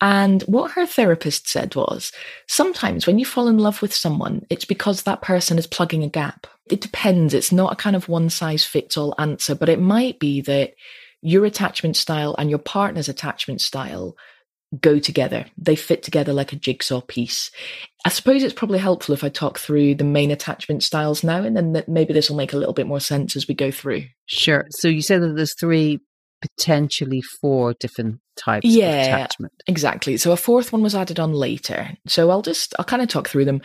And 0.00 0.42
what 0.42 0.72
her 0.72 0.86
therapist 0.86 1.48
said 1.48 1.74
was 1.74 2.12
sometimes 2.46 3.06
when 3.06 3.18
you 3.18 3.26
fall 3.26 3.48
in 3.48 3.58
love 3.58 3.82
with 3.82 3.92
someone, 3.92 4.46
it's 4.50 4.64
because 4.64 5.02
that 5.02 5.20
person 5.20 5.58
is 5.58 5.66
plugging 5.66 6.04
a 6.04 6.08
gap. 6.08 6.46
It 6.70 6.80
depends. 6.80 7.34
It's 7.34 7.50
not 7.50 7.72
a 7.72 7.76
kind 7.76 7.96
of 7.96 8.08
one 8.08 8.30
size 8.30 8.64
fits 8.64 8.96
all 8.96 9.16
answer, 9.18 9.54
but 9.56 9.68
it 9.68 9.80
might 9.80 10.20
be 10.20 10.40
that 10.42 10.74
your 11.22 11.44
attachment 11.44 11.96
style 11.96 12.34
and 12.38 12.48
your 12.48 12.60
partner's 12.60 13.08
attachment 13.08 13.60
style 13.60 14.16
go 14.78 14.98
together. 14.98 15.46
They 15.58 15.74
fit 15.74 16.02
together 16.02 16.32
like 16.32 16.52
a 16.52 16.56
jigsaw 16.56 17.00
piece. 17.00 17.50
I 18.04 18.08
suppose 18.08 18.42
it's 18.42 18.54
probably 18.54 18.78
helpful 18.78 19.14
if 19.14 19.24
I 19.24 19.28
talk 19.28 19.58
through 19.58 19.96
the 19.96 20.04
main 20.04 20.30
attachment 20.30 20.82
styles 20.82 21.24
now, 21.24 21.42
and 21.42 21.56
then 21.56 21.84
maybe 21.88 22.12
this 22.12 22.30
will 22.30 22.36
make 22.36 22.52
a 22.52 22.56
little 22.56 22.74
bit 22.74 22.86
more 22.86 23.00
sense 23.00 23.36
as 23.36 23.48
we 23.48 23.54
go 23.54 23.70
through. 23.70 24.04
Sure. 24.26 24.66
So 24.70 24.88
you 24.88 25.02
said 25.02 25.22
that 25.22 25.34
there's 25.34 25.58
three, 25.58 26.00
potentially 26.40 27.20
four 27.40 27.74
different 27.80 28.20
types 28.36 28.64
yeah, 28.66 29.16
attachment. 29.16 29.52
Exactly. 29.66 30.16
So 30.16 30.32
a 30.32 30.36
fourth 30.36 30.72
one 30.72 30.82
was 30.82 30.94
added 30.94 31.18
on 31.18 31.32
later. 31.32 31.90
So 32.06 32.30
I'll 32.30 32.42
just, 32.42 32.74
I'll 32.78 32.84
kind 32.84 33.02
of 33.02 33.08
talk 33.08 33.28
through 33.28 33.46
them. 33.46 33.62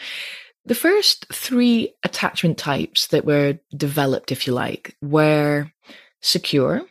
The 0.66 0.76
first 0.76 1.28
three 1.32 1.94
attachment 2.04 2.58
types 2.58 3.08
that 3.08 3.26
were 3.26 3.60
developed, 3.78 4.32
if 4.32 4.48
you 4.48 4.54
like, 4.54 4.98
were 5.04 5.72
secure. 6.22 6.82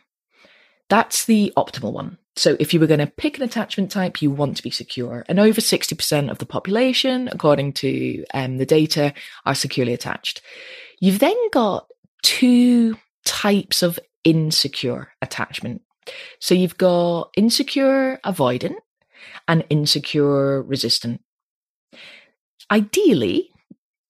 That's 0.87 1.25
the 1.25 1.51
optimal 1.57 1.91
one 1.91 2.17
So 2.35 2.57
if 2.59 2.73
you 2.73 2.79
were 2.79 2.87
going 2.87 2.99
to 2.99 3.07
pick 3.07 3.37
an 3.37 3.43
attachment 3.43 3.91
type, 3.91 4.21
you 4.21 4.29
want 4.29 4.57
to 4.57 4.63
be 4.63 4.69
secure. 4.69 5.25
And 5.29 5.39
over 5.39 5.61
60% 5.61 6.29
of 6.29 6.37
the 6.37 6.45
population, 6.45 7.29
according 7.31 7.73
to 7.73 8.25
um, 8.33 8.57
the 8.57 8.65
data, 8.65 9.13
are 9.45 9.55
securely 9.55 9.93
attached. 9.93 10.41
You've 10.99 11.19
then 11.19 11.37
got 11.51 11.87
two 12.23 12.97
types 13.23 13.83
of 13.83 13.99
insecure 14.23 15.09
attachment. 15.21 15.81
So 16.39 16.53
you've 16.53 16.77
got 16.77 17.31
insecure 17.37 18.19
avoidant 18.25 18.75
and 19.47 19.63
insecure 19.69 20.61
resistant. 20.61 21.21
Ideally, 22.69 23.51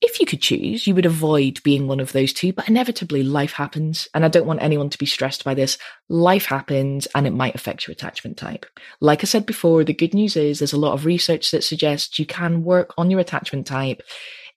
if 0.06 0.20
you 0.20 0.26
could 0.26 0.42
choose, 0.42 0.88
you 0.88 0.96
would 0.96 1.06
avoid 1.06 1.62
being 1.64 1.88
one 1.88 2.00
of 2.00 2.12
those 2.12 2.32
two, 2.32 2.54
but 2.54 2.70
inevitably 2.70 3.24
life 3.24 3.54
happens. 3.54 4.08
And 4.14 4.24
I 4.24 4.28
don't 4.28 4.46
want 4.46 4.62
anyone 4.62 4.90
to 4.90 4.98
be 4.98 5.06
stressed 5.06 5.44
by 5.44 5.54
this. 5.54 5.78
Life 6.10 6.46
happens 6.46 7.08
and 7.16 7.28
it 7.28 7.34
might 7.34 7.56
affect 7.56 7.88
your 7.88 7.94
attachment 7.94 8.38
type. 8.38 8.66
Like 9.02 9.24
I 9.24 9.26
said 9.26 9.46
before, 9.46 9.84
the 9.84 9.94
good 9.94 10.14
news 10.14 10.36
is 10.38 10.60
there's 10.60 10.74
a 10.74 10.80
lot 10.80 10.94
of 10.94 11.06
research 11.06 11.52
that 11.52 11.64
suggests 11.64 12.20
you 12.20 12.26
can 12.26 12.64
work 12.64 12.94
on 12.98 13.12
your 13.12 13.20
attachment 13.20 13.68
type 13.68 14.02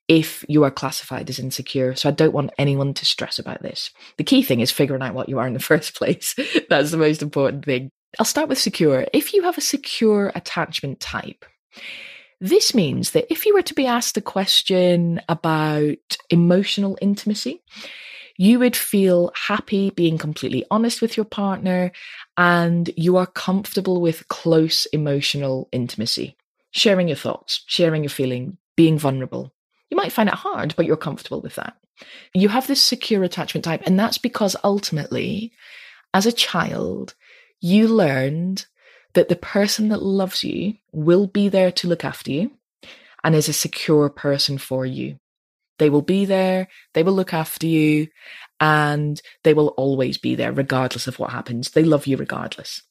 if 0.07 0.43
you 0.47 0.63
are 0.63 0.71
classified 0.71 1.29
as 1.29 1.39
insecure. 1.39 1.95
So 1.95 2.09
I 2.09 2.13
don't 2.13 2.33
want 2.33 2.51
anyone 2.57 2.93
to 2.95 3.05
stress 3.05 3.39
about 3.39 3.61
this. 3.61 3.91
The 4.17 4.23
key 4.23 4.43
thing 4.43 4.59
is 4.59 4.71
figuring 4.71 5.01
out 5.01 5.13
what 5.13 5.29
you 5.29 5.39
are 5.39 5.47
in 5.47 5.53
the 5.53 5.59
first 5.71 5.95
place. 5.95 6.35
That's 6.69 6.91
the 6.91 6.97
most 6.97 7.21
important 7.21 7.65
thing. 7.65 7.91
I'll 8.17 8.25
start 8.25 8.49
with 8.49 8.57
secure. 8.57 9.05
If 9.13 9.33
you 9.33 9.43
have 9.43 9.57
a 9.57 9.61
secure 9.61 10.31
attachment 10.33 10.99
type, 10.99 11.45
this 12.41 12.73
means 12.73 13.11
that 13.11 13.31
if 13.31 13.45
you 13.45 13.53
were 13.53 13.61
to 13.63 13.73
be 13.73 13.85
asked 13.85 14.17
a 14.17 14.21
question 14.21 15.21
about 15.27 16.17
emotional 16.29 16.97
intimacy, 17.01 17.61
you 18.37 18.59
would 18.59 18.75
feel 18.75 19.31
happy 19.35 19.89
being 19.89 20.17
completely 20.17 20.65
honest 20.71 21.01
with 21.01 21.17
your 21.17 21.25
partner 21.25 21.91
and 22.37 22.89
you 22.95 23.17
are 23.17 23.27
comfortable 23.27 23.99
with 23.99 24.29
close 24.29 24.85
emotional 24.87 25.67
intimacy, 25.73 26.37
sharing 26.71 27.09
your 27.09 27.17
thoughts, 27.17 27.63
sharing 27.67 28.03
your 28.03 28.09
feeling, 28.09 28.57
being 28.77 28.97
vulnerable. 28.97 29.53
You 29.89 29.97
might 29.97 30.13
find 30.13 30.29
it 30.29 30.35
hard, 30.35 30.73
but 30.77 30.85
you're 30.85 30.95
comfortable 30.95 31.41
with 31.41 31.55
that. 31.55 31.75
You 32.33 32.47
have 32.47 32.67
this 32.67 32.81
secure 32.81 33.25
attachment 33.25 33.65
type, 33.65 33.81
and 33.85 33.99
that's 33.99 34.17
because 34.17 34.55
ultimately, 34.63 35.51
as 36.13 36.25
a 36.25 36.31
child, 36.31 37.15
you 37.59 37.89
learned 37.89 38.65
that 39.19 39.27
the 39.27 39.35
person 39.35 39.89
that 39.89 40.01
loves 40.01 40.45
you 40.45 40.75
will 40.93 41.27
be 41.27 41.49
there 41.49 41.73
to 41.73 41.89
look 41.89 42.05
after 42.05 42.31
you 42.31 42.51
and 43.21 43.35
is 43.35 43.49
a 43.49 43.53
secure 43.53 44.09
person 44.09 44.57
for 44.57 44.85
you. 44.85 45.19
They 45.77 45.89
will 45.89 46.01
be 46.01 46.23
there, 46.23 46.69
they 46.93 47.03
will 47.03 47.11
look 47.11 47.33
after 47.33 47.67
you, 47.67 48.07
and 48.61 49.21
they 49.43 49.53
will 49.53 49.69
always 49.75 50.17
be 50.17 50.35
there 50.35 50.53
regardless 50.53 51.05
of 51.05 51.19
what 51.19 51.31
happens. 51.31 51.71
They 51.71 51.83
love 51.83 52.07
you 52.07 52.15
regardless. 52.15 52.81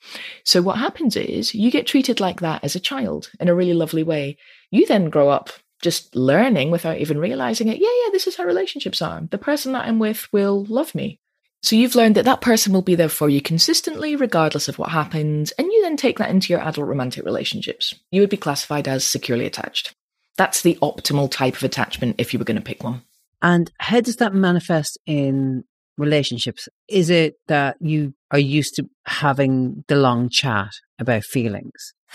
So, 0.44 0.60
what 0.60 0.76
happens 0.76 1.16
is 1.16 1.54
you 1.54 1.70
get 1.70 1.86
treated 1.86 2.20
like 2.20 2.40
that 2.40 2.62
as 2.62 2.76
a 2.76 2.80
child 2.80 3.30
in 3.40 3.48
a 3.48 3.54
really 3.54 3.72
lovely 3.72 4.02
way. 4.02 4.36
You 4.70 4.84
then 4.84 5.08
grow 5.08 5.30
up 5.30 5.48
just 5.80 6.14
learning 6.14 6.70
without 6.70 6.98
even 6.98 7.18
realizing 7.18 7.68
it. 7.68 7.78
Yeah, 7.78 7.88
yeah, 8.04 8.10
this 8.12 8.26
is 8.26 8.36
how 8.36 8.44
relationships 8.44 9.00
are. 9.00 9.22
The 9.30 9.38
person 9.38 9.72
that 9.72 9.86
I'm 9.86 9.98
with 9.98 10.30
will 10.30 10.66
love 10.66 10.94
me. 10.94 11.20
So 11.62 11.74
you've 11.74 11.96
learned 11.96 12.14
that 12.14 12.24
that 12.24 12.40
person 12.40 12.72
will 12.72 12.82
be 12.82 12.94
there 12.94 13.08
for 13.08 13.28
you 13.28 13.40
consistently, 13.40 14.14
regardless 14.14 14.68
of 14.68 14.78
what 14.78 14.90
happens, 14.90 15.50
and 15.52 15.66
you 15.66 15.82
then 15.82 15.96
take 15.96 16.18
that 16.18 16.30
into 16.30 16.52
your 16.52 16.62
adult 16.62 16.86
romantic 16.86 17.24
relationships. 17.24 17.94
You 18.12 18.20
would 18.20 18.30
be 18.30 18.36
classified 18.36 18.86
as 18.86 19.04
securely 19.04 19.46
attached. 19.46 19.92
That's 20.36 20.62
the 20.62 20.78
optimal 20.80 21.30
type 21.30 21.56
of 21.56 21.64
attachment 21.64 22.16
if 22.18 22.32
you 22.32 22.38
were 22.38 22.44
going 22.44 22.58
to 22.58 22.62
pick 22.62 22.84
one. 22.84 23.02
And 23.42 23.70
how 23.78 24.00
does 24.00 24.16
that 24.16 24.34
manifest 24.34 24.98
in 25.04 25.64
relationships? 25.96 26.68
Is 26.88 27.10
it 27.10 27.34
that 27.48 27.76
you 27.80 28.14
are 28.30 28.38
used 28.38 28.76
to 28.76 28.88
having 29.06 29.84
the 29.88 29.96
long 29.96 30.28
chat 30.28 30.70
about 31.00 31.24
feelings? 31.24 31.92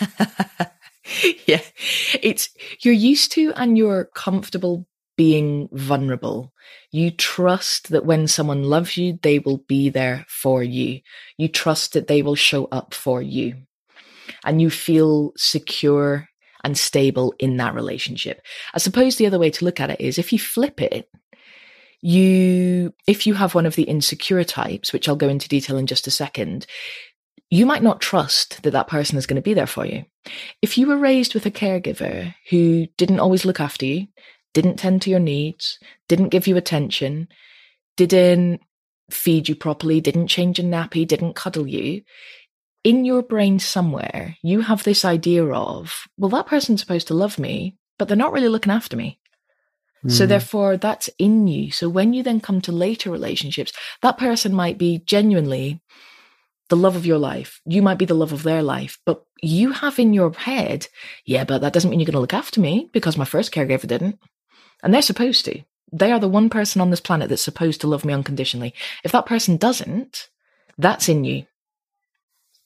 yeah. 1.46 1.60
It's 2.22 2.48
you're 2.80 2.94
used 2.94 3.32
to 3.32 3.52
and 3.54 3.76
you're 3.76 4.06
comfortable 4.14 4.86
being 5.16 5.68
vulnerable. 5.72 6.52
You 6.90 7.10
trust 7.10 7.90
that 7.90 8.04
when 8.04 8.26
someone 8.26 8.64
loves 8.64 8.96
you, 8.96 9.18
they 9.22 9.38
will 9.38 9.58
be 9.68 9.88
there 9.88 10.24
for 10.28 10.62
you. 10.62 11.00
You 11.38 11.48
trust 11.48 11.92
that 11.92 12.06
they 12.06 12.22
will 12.22 12.34
show 12.34 12.66
up 12.66 12.94
for 12.94 13.22
you. 13.22 13.56
And 14.44 14.60
you 14.60 14.70
feel 14.70 15.32
secure 15.36 16.28
and 16.62 16.76
stable 16.78 17.34
in 17.38 17.58
that 17.58 17.74
relationship. 17.74 18.40
I 18.72 18.78
suppose 18.78 19.16
the 19.16 19.26
other 19.26 19.38
way 19.38 19.50
to 19.50 19.64
look 19.64 19.80
at 19.80 19.90
it 19.90 20.00
is 20.00 20.18
if 20.18 20.32
you 20.32 20.38
flip 20.38 20.80
it, 20.80 21.08
you, 22.00 22.92
if 23.06 23.26
you 23.26 23.34
have 23.34 23.54
one 23.54 23.66
of 23.66 23.76
the 23.76 23.84
insecure 23.84 24.44
types, 24.44 24.92
which 24.92 25.08
I'll 25.08 25.16
go 25.16 25.28
into 25.28 25.48
detail 25.48 25.76
in 25.76 25.86
just 25.86 26.06
a 26.06 26.10
second, 26.10 26.66
you 27.50 27.66
might 27.66 27.82
not 27.82 28.00
trust 28.00 28.62
that 28.62 28.72
that 28.72 28.88
person 28.88 29.16
is 29.16 29.26
going 29.26 29.36
to 29.36 29.42
be 29.42 29.54
there 29.54 29.66
for 29.66 29.86
you. 29.86 30.04
If 30.60 30.76
you 30.76 30.86
were 30.86 30.96
raised 30.96 31.34
with 31.34 31.46
a 31.46 31.50
caregiver 31.50 32.34
who 32.50 32.86
didn't 32.96 33.20
always 33.20 33.44
look 33.44 33.60
after 33.60 33.86
you, 33.86 34.08
didn't 34.54 34.78
tend 34.78 35.02
to 35.02 35.10
your 35.10 35.20
needs, 35.20 35.78
didn't 36.08 36.30
give 36.30 36.46
you 36.46 36.56
attention, 36.56 37.28
didn't 37.96 38.62
feed 39.10 39.48
you 39.48 39.54
properly, 39.54 40.00
didn't 40.00 40.28
change 40.28 40.58
a 40.58 40.62
nappy, 40.62 41.06
didn't 41.06 41.34
cuddle 41.34 41.66
you, 41.66 42.02
in 42.84 43.06
your 43.06 43.22
brain 43.22 43.58
somewhere, 43.58 44.36
you 44.42 44.60
have 44.60 44.84
this 44.84 45.04
idea 45.04 45.44
of, 45.46 46.06
well, 46.18 46.28
that 46.30 46.46
person's 46.46 46.80
supposed 46.80 47.08
to 47.08 47.14
love 47.14 47.38
me, 47.38 47.76
but 47.98 48.06
they're 48.08 48.16
not 48.16 48.32
really 48.32 48.48
looking 48.48 48.72
after 48.72 48.96
me. 48.96 49.18
Mm. 50.04 50.12
So 50.12 50.26
therefore, 50.26 50.76
that's 50.76 51.08
in 51.18 51.46
you. 51.46 51.72
So 51.72 51.88
when 51.88 52.12
you 52.12 52.22
then 52.22 52.40
come 52.40 52.60
to 52.62 52.72
later 52.72 53.10
relationships, 53.10 53.72
that 54.02 54.18
person 54.18 54.52
might 54.52 54.76
be 54.76 54.98
genuinely 54.98 55.80
the 56.68 56.76
love 56.76 56.94
of 56.94 57.06
your 57.06 57.18
life. 57.18 57.60
You 57.64 57.80
might 57.80 57.98
be 57.98 58.04
the 58.04 58.14
love 58.14 58.32
of 58.32 58.42
their 58.42 58.62
life, 58.62 58.98
but 59.06 59.24
you 59.42 59.72
have 59.72 59.98
in 59.98 60.12
your 60.12 60.32
head, 60.32 60.86
yeah, 61.24 61.44
but 61.44 61.62
that 61.62 61.72
doesn't 61.72 61.90
mean 61.90 62.00
you're 62.00 62.06
going 62.06 62.14
to 62.14 62.20
look 62.20 62.34
after 62.34 62.60
me 62.60 62.90
because 62.92 63.16
my 63.16 63.24
first 63.24 63.52
caregiver 63.52 63.86
didn't. 63.86 64.18
And 64.84 64.94
they're 64.94 65.02
supposed 65.02 65.44
to. 65.46 65.62
They 65.92 66.12
are 66.12 66.20
the 66.20 66.28
one 66.28 66.50
person 66.50 66.80
on 66.80 66.90
this 66.90 67.00
planet 67.00 67.28
that's 67.28 67.42
supposed 67.42 67.80
to 67.80 67.86
love 67.86 68.04
me 68.04 68.12
unconditionally. 68.12 68.74
If 69.02 69.12
that 69.12 69.26
person 69.26 69.56
doesn't, 69.56 70.28
that's 70.78 71.08
in 71.08 71.24
you. 71.24 71.46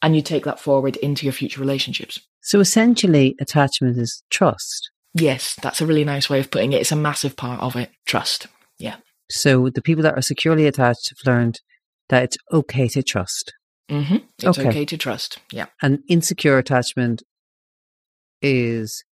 And 0.02 0.14
you 0.14 0.22
take 0.22 0.44
that 0.44 0.60
forward 0.60 0.96
into 0.96 1.24
your 1.24 1.32
future 1.32 1.60
relationships. 1.60 2.20
So 2.42 2.60
essentially, 2.60 3.36
attachment 3.40 3.98
is 3.98 4.22
trust. 4.30 4.90
Yes, 5.14 5.56
that's 5.60 5.80
a 5.80 5.86
really 5.86 6.04
nice 6.04 6.28
way 6.28 6.40
of 6.40 6.50
putting 6.50 6.72
it. 6.72 6.80
It's 6.80 6.92
a 6.92 6.96
massive 6.96 7.36
part 7.36 7.60
of 7.60 7.76
it. 7.76 7.90
Trust. 8.06 8.46
Yeah. 8.78 8.96
So 9.30 9.68
the 9.68 9.82
people 9.82 10.02
that 10.02 10.16
are 10.16 10.22
securely 10.22 10.66
attached 10.66 11.10
have 11.10 11.18
learned 11.32 11.60
that 12.08 12.24
it's 12.24 12.36
okay 12.52 12.88
to 12.88 13.02
trust. 13.02 13.52
Mm-hmm. 13.90 14.16
It's 14.38 14.58
okay. 14.58 14.68
okay 14.68 14.84
to 14.84 14.96
trust. 14.96 15.38
Yeah. 15.52 15.66
And 15.82 16.00
insecure 16.08 16.58
attachment 16.58 17.22
is 18.40 19.04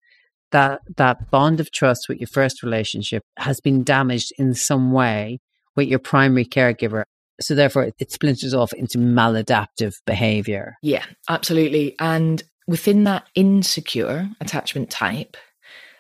that 0.56 0.80
that 0.96 1.30
bond 1.30 1.60
of 1.60 1.70
trust 1.70 2.08
with 2.08 2.18
your 2.18 2.28
first 2.28 2.62
relationship 2.62 3.22
has 3.36 3.60
been 3.60 3.84
damaged 3.84 4.32
in 4.38 4.54
some 4.54 4.90
way 4.90 5.38
with 5.76 5.86
your 5.86 5.98
primary 5.98 6.46
caregiver. 6.46 7.02
So 7.42 7.54
therefore 7.54 7.92
it 7.98 8.10
splinters 8.10 8.54
off 8.54 8.72
into 8.72 8.96
maladaptive 8.96 9.96
behavior. 10.06 10.76
Yeah 10.82 11.04
absolutely. 11.28 11.94
And 12.00 12.42
within 12.66 13.04
that 13.04 13.24
insecure 13.34 14.28
attachment 14.40 14.88
type 14.90 15.36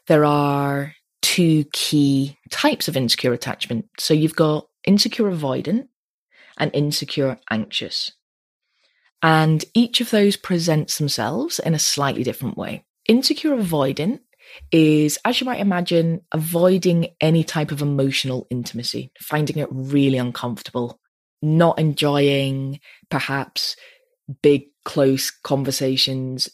there 0.06 0.24
are 0.24 0.94
two 1.20 1.64
key 1.72 2.38
types 2.50 2.88
of 2.88 2.96
insecure 2.96 3.34
attachment. 3.34 3.86
So 3.98 4.14
you've 4.14 4.36
got 4.36 4.66
insecure 4.86 5.30
avoidant 5.30 5.88
and 6.56 6.70
insecure 6.72 7.38
anxious. 7.50 8.12
And 9.22 9.62
each 9.74 10.00
of 10.00 10.10
those 10.10 10.36
presents 10.36 10.96
themselves 10.96 11.58
in 11.58 11.74
a 11.74 11.78
slightly 11.78 12.22
different 12.22 12.56
way. 12.56 12.84
Insecure 13.08 13.56
avoidant 13.56 14.20
is, 14.70 15.18
as 15.24 15.40
you 15.40 15.44
might 15.44 15.60
imagine, 15.60 16.20
avoiding 16.32 17.08
any 17.20 17.44
type 17.44 17.72
of 17.72 17.82
emotional 17.82 18.46
intimacy, 18.50 19.10
finding 19.20 19.58
it 19.58 19.68
really 19.70 20.18
uncomfortable, 20.18 21.00
not 21.42 21.78
enjoying 21.78 22.80
perhaps 23.10 23.76
big, 24.42 24.66
close 24.84 25.30
conversations, 25.30 26.48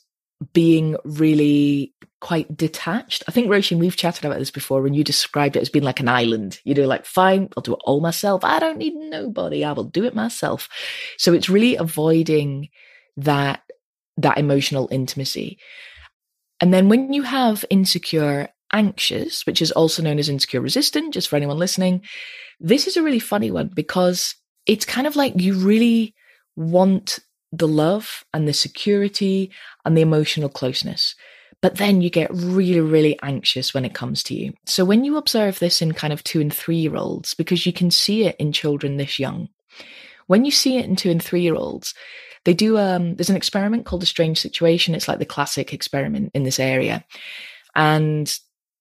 being 0.53 0.97
really 1.05 1.95
quite 2.21 2.57
detached. 2.57 3.23
I 3.29 3.33
think 3.33 3.49
Roisin, 3.49 3.79
we've 3.79 3.97
chatted 3.97 4.25
about 4.25 4.39
this 4.39 4.51
before 4.51 4.83
when 4.83 4.95
you 4.95 5.05
described 5.05 5.57
it 5.57 5.61
as 5.61 5.69
being 5.69 5.85
like 5.85 6.01
an 6.01 6.09
island. 6.09 6.61
You 6.65 6.75
know, 6.75 6.87
like, 6.87 7.07
fine, 7.07 7.49
I'll 7.57 7.63
do 7.63 7.75
it 7.75 7.81
all 7.85 8.01
myself. 8.01 8.45
I 8.45 8.59
don't 8.59 8.79
need 8.79 8.95
nobody. 8.95 9.65
I 9.65 9.73
will 9.73 9.85
do 9.85 10.05
it 10.05 10.15
myself. 10.15 10.69
So 11.19 11.33
it's 11.33 11.49
really 11.49 11.77
avoiding 11.77 12.69
that 13.17 13.63
that 14.19 14.39
emotional 14.39 14.89
intimacy. 14.91 15.59
And 16.63 16.73
then 16.73 16.89
when 16.89 17.13
you 17.13 17.23
have 17.23 17.65
insecure 17.71 18.49
anxious, 18.73 19.45
which 19.45 19.61
is 19.61 19.73
also 19.73 20.01
known 20.01 20.21
as 20.21 20.29
insecure 20.29 20.61
resistant, 20.61 21.13
just 21.13 21.29
for 21.29 21.35
anyone 21.35 21.59
listening, 21.59 22.03
this 22.61 22.87
is 22.87 22.97
a 22.97 23.03
really 23.03 23.19
funny 23.19 23.51
one 23.51 23.69
because 23.75 24.37
it's 24.65 24.85
kind 24.85 25.09
of 25.09 25.17
like 25.17 25.35
you 25.37 25.55
really 25.55 26.15
want 26.55 27.19
the 27.51 27.67
love 27.67 28.25
and 28.33 28.47
the 28.47 28.53
security 28.53 29.51
and 29.85 29.97
the 29.97 30.03
emotional 30.03 30.49
closeness. 30.49 31.17
But 31.63 31.79
then 31.79 32.01
you 32.01 32.11
get 32.11 32.31
really, 32.33 32.81
really 32.81 33.19
anxious 33.23 33.75
when 33.75 33.85
it 33.85 33.95
comes 33.95 34.23
to 34.25 34.35
you. 34.35 34.55
So 34.65 34.85
when 34.85 35.05
you 35.05 35.17
observe 35.17 35.59
this 35.59 35.83
in 35.83 35.93
kind 35.93 36.13
of 36.13 36.23
two 36.23 36.41
and 36.41 36.55
three 36.55 36.77
year 36.77 36.95
olds, 36.95 37.35
because 37.35 37.67
you 37.67 37.73
can 37.73 37.91
see 37.91 38.25
it 38.25 38.37
in 38.37 38.53
children 38.53 38.99
this 38.99 39.19
young, 39.19 39.49
when 40.29 40.45
you 40.45 40.53
see 40.53 40.79
it 40.79 40.87
in 40.87 40.95
two 40.95 41.11
and 41.11 41.23
three 41.23 41.43
year 41.43 41.57
olds, 41.57 41.93
They 42.45 42.55
do, 42.55 42.79
um, 42.79 43.15
there's 43.15 43.31
an 43.31 43.37
experiment 43.37 43.87
called 43.87 44.03
a 44.03 44.07
strange 44.07 44.39
situation. 44.39 44.95
It's 44.95 45.09
like 45.09 45.19
the 45.19 45.25
classic 45.25 45.73
experiment 45.73 46.33
in 46.35 46.43
this 46.43 46.59
area. 46.59 47.05
And 47.75 48.35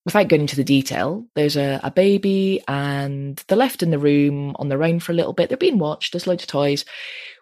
without 0.05 0.27
going 0.27 0.41
into 0.41 0.55
the 0.55 0.63
detail, 0.63 1.25
there's 1.35 1.57
a, 1.57 1.79
a 1.83 1.91
baby 1.91 2.61
and 2.67 3.43
they're 3.47 3.57
left 3.57 3.83
in 3.83 3.91
the 3.91 3.99
room 3.99 4.55
on 4.57 4.69
their 4.69 4.83
own 4.83 4.99
for 4.99 5.11
a 5.11 5.15
little 5.15 5.33
bit. 5.33 5.49
They're 5.49 5.57
being 5.57 5.79
watched. 5.79 6.13
There's 6.13 6.27
loads 6.27 6.43
of 6.43 6.47
toys. 6.47 6.85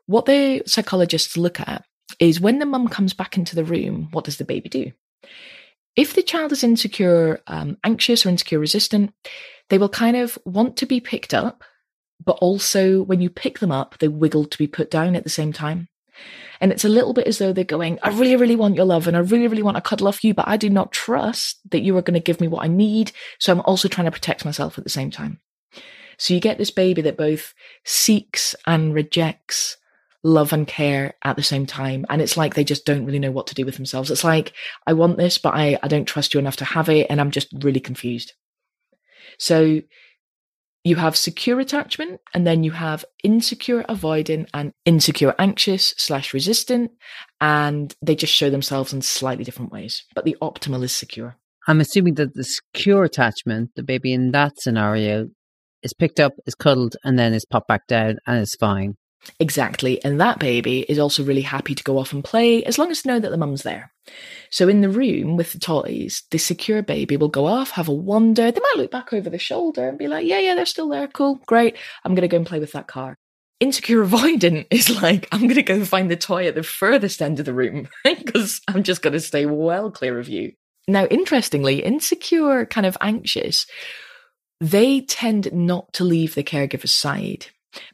What 0.08 0.26
the 0.26 0.64
psychologists 0.66 1.38
look 1.38 1.60
at 1.60 1.86
is 2.20 2.42
when 2.42 2.60
the 2.60 2.66
mum 2.66 2.88
comes 2.88 3.14
back 3.14 3.38
into 3.38 3.56
the 3.56 3.64
room, 3.64 4.10
what 4.12 4.26
does 4.26 4.38
the 4.38 4.46
baby 4.46 4.68
do? 4.68 4.92
If 5.96 6.16
the 6.16 6.24
child 6.24 6.52
is 6.52 6.64
insecure, 6.64 7.42
um, 7.48 7.78
anxious, 7.84 8.26
or 8.26 8.30
insecure 8.30 8.60
resistant, 8.60 9.14
they 9.70 9.78
will 9.78 9.90
kind 9.90 10.18
of 10.18 10.38
want 10.46 10.78
to 10.78 10.86
be 10.86 11.00
picked 11.00 11.34
up, 11.34 11.64
but 12.24 12.38
also 12.42 13.04
when 13.04 13.22
you 13.22 13.30
pick 13.30 13.60
them 13.60 13.72
up, 13.72 13.98
they 14.00 14.08
wiggle 14.08 14.46
to 14.46 14.58
be 14.58 14.68
put 14.68 14.90
down 14.92 15.16
at 15.16 15.24
the 15.24 15.30
same 15.30 15.54
time. 15.54 15.88
And 16.62 16.72
it's 16.72 16.86
a 16.86 16.90
little 16.90 17.14
bit 17.14 17.28
as 17.28 17.38
though 17.38 17.54
they're 17.54 17.64
going, 17.64 18.00
I 18.04 18.10
really, 18.10 18.36
really 18.36 18.56
want 18.56 18.76
your 18.76 18.86
love 18.86 19.08
and 19.08 19.16
I 19.16 19.22
really, 19.22 19.48
really 19.48 19.64
want 19.64 19.78
to 19.78 19.82
cuddle 19.82 20.08
off 20.08 20.24
you, 20.24 20.34
but 20.34 20.48
I 20.48 20.58
do 20.58 20.70
not 20.70 20.92
trust 20.92 21.60
that 21.72 21.82
you 21.82 21.96
are 21.98 22.02
going 22.02 22.16
to 22.16 22.20
give 22.20 22.42
me 22.42 22.48
what 22.48 22.64
I 22.64 22.68
need. 22.68 23.12
So 23.40 23.54
I'm 23.54 23.62
also 23.62 23.88
trying 23.88 24.06
to 24.06 24.12
protect 24.12 24.44
myself 24.44 24.78
at 24.78 24.84
the 24.84 24.90
same 24.90 25.10
time. 25.10 25.40
So 26.18 26.34
you 26.34 26.42
get 26.42 26.58
this 26.58 26.72
baby 26.72 27.02
that 27.04 27.18
both 27.18 27.54
seeks 27.86 28.56
and 28.68 28.94
rejects 28.94 29.78
love 30.22 30.52
and 30.52 30.68
care 30.68 31.14
at 31.24 31.38
the 31.38 31.44
same 31.44 31.66
time. 31.66 32.06
And 32.10 32.22
it's 32.22 32.36
like 32.36 32.56
they 32.56 32.66
just 32.66 32.86
don't 32.86 33.06
really 33.06 33.20
know 33.20 33.32
what 33.32 33.48
to 33.48 33.56
do 33.56 33.66
with 33.66 33.76
themselves. 33.76 34.12
It's 34.12 34.26
like, 34.26 34.52
I 34.86 34.92
want 34.92 35.18
this, 35.18 35.38
but 35.38 35.54
I, 35.54 35.80
I 35.82 35.88
don't 35.88 36.04
trust 36.04 36.34
you 36.34 36.42
enough 36.42 36.58
to 36.58 36.66
have 36.66 36.90
it. 36.90 37.08
And 37.10 37.22
I'm 37.22 37.32
just 37.32 37.48
really 37.64 37.80
confused. 37.80 38.34
So 39.38 39.80
you 40.84 40.96
have 40.96 41.16
secure 41.16 41.60
attachment 41.60 42.22
and 42.34 42.48
then 42.48 42.64
you 42.64 42.72
have 42.72 43.04
insecure 43.24 43.84
avoidant 43.84 44.48
and 44.54 44.72
insecure 44.86 45.36
anxious 45.38 45.94
slash 45.98 46.34
resistant 46.34 46.92
and 47.42 47.96
they 48.02 48.16
just 48.16 48.34
show 48.34 48.50
themselves 48.50 48.94
in 48.94 49.02
slightly 49.02 49.44
different 49.44 49.72
ways 49.72 50.06
but 50.16 50.26
the 50.26 50.38
optimal 50.42 50.84
is 50.84 50.92
secure. 50.92 51.36
I'm 51.68 51.82
assuming 51.82 52.16
that 52.16 52.34
the 52.34 52.44
secure 52.44 53.04
attachment 53.04 53.72
the 53.76 53.84
baby 53.84 54.14
in 54.14 54.32
that 54.32 54.60
scenario 54.60 55.28
is 55.84 55.94
picked 55.94 56.20
up 56.20 56.34
is 56.46 56.56
cuddled 56.56 56.96
and 57.04 57.18
then 57.20 57.34
is 57.34 57.46
popped 57.46 57.68
back 57.68 57.88
down 57.88 58.18
and 58.26 58.42
is 58.42 58.56
fine 58.56 58.96
Exactly. 59.40 60.04
And 60.04 60.20
that 60.20 60.40
baby 60.40 60.82
is 60.88 61.00
also 61.00 61.24
really 61.24 61.42
happy 61.42 61.76
to 61.76 61.84
go 61.84 61.98
off 61.98 62.14
and 62.14 62.24
play 62.24 62.64
as 62.64 62.78
long 62.78 62.92
as 62.92 63.02
they 63.02 63.12
know 63.12 63.20
that 63.20 63.30
the 63.30 63.38
mum's 63.38 63.64
there. 63.64 63.92
So 64.50 64.68
in 64.68 64.82
the 64.82 64.90
room 64.90 65.38
with 65.38 65.54
the 65.54 65.60
toys, 65.60 66.24
the 66.32 66.38
secure 66.38 66.82
baby 66.82 67.18
will 67.18 67.28
go 67.28 67.46
off, 67.46 67.72
have 67.72 67.88
a 67.88 67.94
wander. 67.94 68.52
They 68.52 68.60
might 68.60 68.78
look 68.78 68.92
back 68.92 69.14
over 69.14 69.30
the 69.30 69.38
shoulder 69.38 69.88
and 69.88 69.98
be 69.98 70.08
like, 70.08 70.26
yeah, 70.26 70.40
yeah, 70.40 70.56
they're 70.56 70.66
still 70.66 70.90
there. 70.90 71.08
Cool. 71.08 71.40
Great. 71.46 71.78
I'm 72.04 72.16
going 72.16 72.22
to 72.22 72.28
go 72.28 72.38
and 72.38 72.46
play 72.46 72.60
with 72.60 72.72
that 72.72 72.88
car. 72.88 73.16
Insecure 73.60 74.06
avoidant 74.06 74.68
is 74.72 75.02
like, 75.02 75.28
I'm 75.32 75.42
going 75.42 75.56
to 75.56 75.64
go 75.64 75.84
find 75.86 76.10
the 76.10 76.16
toy 76.16 76.48
at 76.48 76.56
the 76.56 76.64
furthest 76.64 77.22
end 77.22 77.40
of 77.40 77.46
the 77.46 77.54
room 77.54 77.88
because 78.04 78.62
I'm 78.68 78.84
just 78.84 79.02
going 79.02 79.14
to 79.14 79.20
stay 79.20 79.46
well 79.46 79.92
clear 79.92 80.20
of 80.20 80.30
you. 80.30 80.54
Now, 80.88 81.06
interestingly, 81.06 81.84
insecure, 81.84 82.66
kind 82.66 82.88
of 82.88 82.98
anxious, 83.00 83.68
they 84.60 85.02
tend 85.02 85.54
not 85.54 85.94
to 85.94 86.04
leave 86.04 86.34
the 86.34 86.44
caregiver's 86.44 86.92
side 86.92 87.48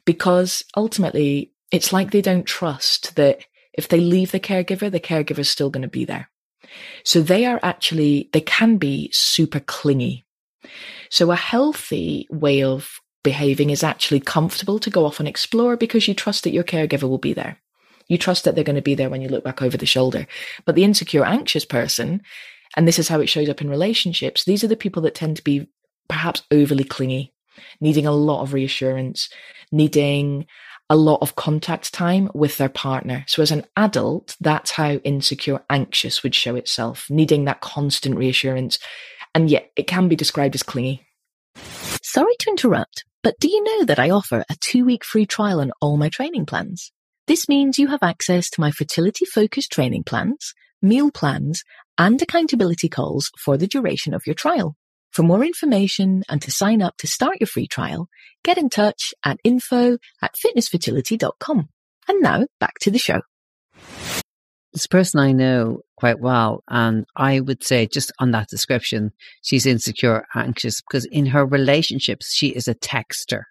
because 0.04 0.64
ultimately 0.76 1.52
it's 1.70 1.92
like 1.92 2.10
they 2.10 2.22
don't 2.22 2.46
trust 2.46 3.16
that 3.16 3.44
if 3.74 3.88
they 3.88 4.00
leave 4.00 4.32
the 4.32 4.40
caregiver, 4.40 4.90
the 4.90 5.00
caregiver 5.00 5.40
is 5.40 5.50
still 5.50 5.70
going 5.70 5.82
to 5.82 5.88
be 5.88 6.04
there. 6.04 6.30
So 7.04 7.20
they 7.20 7.46
are 7.46 7.60
actually, 7.62 8.30
they 8.32 8.40
can 8.40 8.78
be 8.78 9.10
super 9.12 9.60
clingy. 9.60 10.24
So 11.10 11.30
a 11.30 11.36
healthy 11.36 12.26
way 12.30 12.62
of 12.62 13.00
behaving 13.22 13.70
is 13.70 13.82
actually 13.82 14.20
comfortable 14.20 14.78
to 14.78 14.90
go 14.90 15.04
off 15.04 15.18
and 15.18 15.28
explore 15.28 15.76
because 15.76 16.08
you 16.08 16.14
trust 16.14 16.44
that 16.44 16.52
your 16.52 16.64
caregiver 16.64 17.08
will 17.08 17.18
be 17.18 17.32
there. 17.32 17.58
You 18.08 18.18
trust 18.18 18.44
that 18.44 18.54
they're 18.54 18.64
going 18.64 18.76
to 18.76 18.82
be 18.82 18.94
there 18.94 19.10
when 19.10 19.20
you 19.20 19.28
look 19.28 19.44
back 19.44 19.62
over 19.62 19.76
the 19.76 19.86
shoulder. 19.86 20.26
But 20.64 20.74
the 20.74 20.84
insecure, 20.84 21.24
anxious 21.24 21.64
person, 21.64 22.22
and 22.76 22.86
this 22.86 22.98
is 22.98 23.08
how 23.08 23.20
it 23.20 23.28
shows 23.28 23.48
up 23.48 23.60
in 23.60 23.68
relationships, 23.68 24.44
these 24.44 24.62
are 24.62 24.68
the 24.68 24.76
people 24.76 25.02
that 25.02 25.14
tend 25.14 25.36
to 25.36 25.44
be 25.44 25.68
perhaps 26.08 26.42
overly 26.50 26.84
clingy 26.84 27.32
needing 27.80 28.06
a 28.06 28.12
lot 28.12 28.42
of 28.42 28.52
reassurance, 28.52 29.28
needing 29.72 30.46
a 30.88 30.96
lot 30.96 31.18
of 31.20 31.34
contact 31.34 31.92
time 31.92 32.30
with 32.34 32.58
their 32.58 32.68
partner. 32.68 33.24
So, 33.26 33.42
as 33.42 33.50
an 33.50 33.64
adult, 33.76 34.36
that's 34.40 34.70
how 34.72 34.92
insecure, 34.92 35.64
anxious 35.68 36.22
would 36.22 36.34
show 36.34 36.54
itself, 36.54 37.06
needing 37.10 37.44
that 37.44 37.60
constant 37.60 38.16
reassurance. 38.16 38.78
And 39.34 39.50
yet, 39.50 39.70
it 39.76 39.86
can 39.86 40.08
be 40.08 40.16
described 40.16 40.54
as 40.54 40.62
clingy. 40.62 41.06
Sorry 42.02 42.34
to 42.40 42.50
interrupt, 42.50 43.04
but 43.22 43.34
do 43.40 43.48
you 43.48 43.62
know 43.62 43.84
that 43.86 43.98
I 43.98 44.10
offer 44.10 44.44
a 44.48 44.56
two 44.60 44.84
week 44.84 45.04
free 45.04 45.26
trial 45.26 45.60
on 45.60 45.72
all 45.80 45.96
my 45.96 46.08
training 46.08 46.46
plans? 46.46 46.92
This 47.26 47.48
means 47.48 47.78
you 47.78 47.88
have 47.88 48.02
access 48.02 48.48
to 48.50 48.60
my 48.60 48.70
fertility 48.70 49.24
focused 49.24 49.72
training 49.72 50.04
plans, 50.04 50.54
meal 50.80 51.10
plans, 51.10 51.64
and 51.98 52.20
accountability 52.22 52.88
calls 52.88 53.30
for 53.36 53.56
the 53.56 53.66
duration 53.66 54.14
of 54.14 54.22
your 54.26 54.34
trial. 54.34 54.76
For 55.16 55.22
more 55.22 55.42
information 55.42 56.24
and 56.28 56.42
to 56.42 56.50
sign 56.50 56.82
up 56.82 56.98
to 56.98 57.06
start 57.06 57.38
your 57.40 57.46
free 57.46 57.66
trial, 57.66 58.10
get 58.44 58.58
in 58.58 58.68
touch 58.68 59.14
at 59.24 59.38
info 59.42 59.96
at 60.20 60.34
fitnessfertility.com. 60.34 61.70
And 62.06 62.20
now 62.20 62.46
back 62.60 62.74
to 62.80 62.90
the 62.90 62.98
show. 62.98 63.22
This 64.74 64.86
person 64.86 65.18
I 65.18 65.32
know 65.32 65.80
quite 65.96 66.20
well, 66.20 66.62
and 66.68 67.06
I 67.16 67.40
would 67.40 67.64
say 67.64 67.86
just 67.86 68.12
on 68.18 68.32
that 68.32 68.48
description, 68.48 69.12
she's 69.40 69.64
insecure, 69.64 70.26
anxious, 70.34 70.82
because 70.82 71.06
in 71.06 71.24
her 71.24 71.46
relationships, 71.46 72.34
she 72.34 72.48
is 72.48 72.68
a 72.68 72.74
texter, 72.74 73.44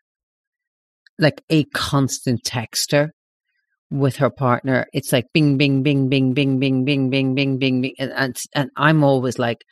like 1.17 1.41
a 1.49 1.63
constant 1.63 2.43
texter 2.43 3.09
with 3.89 4.17
her 4.17 4.29
partner. 4.29 4.85
It's 4.93 5.11
like 5.11 5.25
bing, 5.33 5.57
bing, 5.57 5.81
bing, 5.81 6.09
bing, 6.09 6.35
bing, 6.35 6.59
bing, 6.59 6.85
bing, 6.85 7.09
bing, 7.09 7.33
bing, 7.33 7.57
bing, 7.57 7.95
and, 7.97 8.37
and 8.53 8.69
I'm 8.77 9.03
always 9.03 9.39
like, 9.39 9.63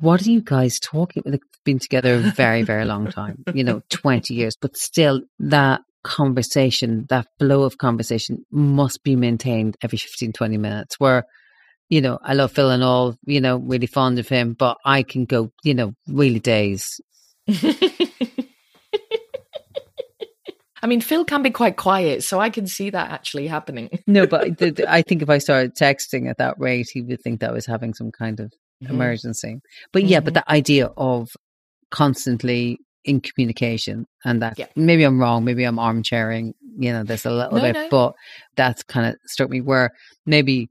what 0.00 0.26
are 0.26 0.30
you 0.30 0.42
guys 0.42 0.78
talking? 0.78 1.22
They've 1.24 1.40
been 1.64 1.78
together 1.78 2.14
a 2.14 2.18
very, 2.18 2.62
very 2.62 2.84
long 2.84 3.10
time, 3.10 3.44
you 3.54 3.64
know, 3.64 3.82
20 3.90 4.34
years, 4.34 4.56
but 4.60 4.76
still 4.76 5.22
that 5.38 5.80
conversation, 6.04 7.06
that 7.08 7.26
flow 7.38 7.62
of 7.62 7.78
conversation 7.78 8.44
must 8.50 9.02
be 9.02 9.16
maintained 9.16 9.76
every 9.82 9.98
15, 9.98 10.32
20 10.32 10.58
minutes 10.58 11.00
where, 11.00 11.24
you 11.88 12.00
know, 12.00 12.18
I 12.22 12.34
love 12.34 12.52
Phil 12.52 12.70
and 12.70 12.82
all, 12.82 13.16
you 13.24 13.40
know, 13.40 13.56
really 13.56 13.86
fond 13.86 14.18
of 14.18 14.28
him, 14.28 14.54
but 14.54 14.76
I 14.84 15.02
can 15.02 15.24
go, 15.24 15.52
you 15.64 15.74
know, 15.74 15.94
really 16.06 16.40
days. 16.40 17.00
I 20.80 20.86
mean, 20.86 21.00
Phil 21.00 21.24
can 21.24 21.42
be 21.42 21.50
quite 21.50 21.76
quiet, 21.76 22.22
so 22.22 22.38
I 22.38 22.50
can 22.50 22.68
see 22.68 22.90
that 22.90 23.10
actually 23.10 23.48
happening. 23.48 23.98
no, 24.06 24.26
but 24.26 24.62
I 24.88 25.02
think 25.02 25.22
if 25.22 25.30
I 25.30 25.38
started 25.38 25.74
texting 25.74 26.30
at 26.30 26.38
that 26.38 26.58
rate, 26.60 26.88
he 26.92 27.02
would 27.02 27.20
think 27.20 27.40
that 27.40 27.50
I 27.50 27.52
was 27.52 27.66
having 27.66 27.94
some 27.94 28.12
kind 28.12 28.38
of 28.38 28.52
mm-hmm. 28.82 28.94
emergency. 28.94 29.60
But 29.92 30.04
yeah, 30.04 30.18
mm-hmm. 30.18 30.24
but 30.26 30.34
the 30.34 30.50
idea 30.50 30.90
of 30.96 31.28
constantly 31.90 32.78
in 33.04 33.20
communication 33.20 34.06
and 34.24 34.42
that 34.42 34.58
yeah. 34.58 34.66
maybe 34.76 35.04
I'm 35.04 35.18
wrong, 35.18 35.44
maybe 35.44 35.64
I'm 35.64 35.78
armchairing, 35.78 36.54
you 36.78 36.92
know, 36.92 37.04
this 37.04 37.24
a 37.24 37.30
little 37.30 37.56
no, 37.56 37.62
bit, 37.62 37.74
no. 37.74 37.88
but 37.90 38.12
that's 38.56 38.82
kind 38.82 39.06
of 39.06 39.16
struck 39.26 39.48
me 39.48 39.60
where 39.60 39.90
maybe 40.26 40.68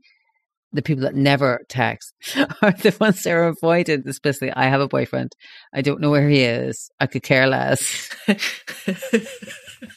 the 0.73 0.81
people 0.81 1.03
that 1.03 1.15
never 1.15 1.61
text 1.69 2.13
are 2.61 2.71
the 2.71 2.95
ones 2.99 3.23
that 3.23 3.31
are 3.31 3.47
avoided, 3.47 4.05
especially 4.05 4.51
I 4.51 4.65
have 4.65 4.81
a 4.81 4.87
boyfriend. 4.87 5.31
I 5.73 5.81
don't 5.81 6.01
know 6.01 6.11
where 6.11 6.29
he 6.29 6.43
is. 6.43 6.89
I 6.99 7.07
could 7.07 7.23
care 7.23 7.47
less. 7.47 8.09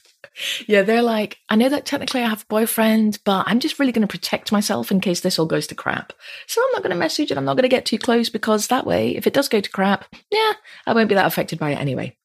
yeah, 0.67 0.83
they're 0.83 1.03
like, 1.03 1.39
I 1.49 1.57
know 1.57 1.69
that 1.69 1.87
technically 1.87 2.23
I 2.23 2.29
have 2.29 2.43
a 2.43 2.47
boyfriend, 2.47 3.19
but 3.25 3.45
I'm 3.47 3.61
just 3.61 3.79
really 3.79 3.93
going 3.93 4.07
to 4.07 4.11
protect 4.11 4.53
myself 4.53 4.91
in 4.91 5.01
case 5.01 5.21
this 5.21 5.39
all 5.39 5.47
goes 5.47 5.67
to 5.69 5.75
crap. 5.75 6.13
So 6.47 6.63
I'm 6.63 6.73
not 6.73 6.83
going 6.83 6.93
to 6.93 6.97
message 6.97 7.31
and 7.31 7.39
I'm 7.39 7.45
not 7.45 7.57
going 7.57 7.63
to 7.63 7.69
get 7.69 7.87
too 7.87 7.99
close 7.99 8.29
because 8.29 8.67
that 8.67 8.87
way, 8.87 9.17
if 9.17 9.27
it 9.27 9.35
does 9.35 9.49
go 9.49 9.61
to 9.61 9.71
crap, 9.71 10.05
yeah, 10.31 10.53
I 10.87 10.95
won't 10.95 11.09
be 11.09 11.15
that 11.15 11.27
affected 11.27 11.59
by 11.59 11.71
it 11.71 11.79
anyway. 11.79 12.17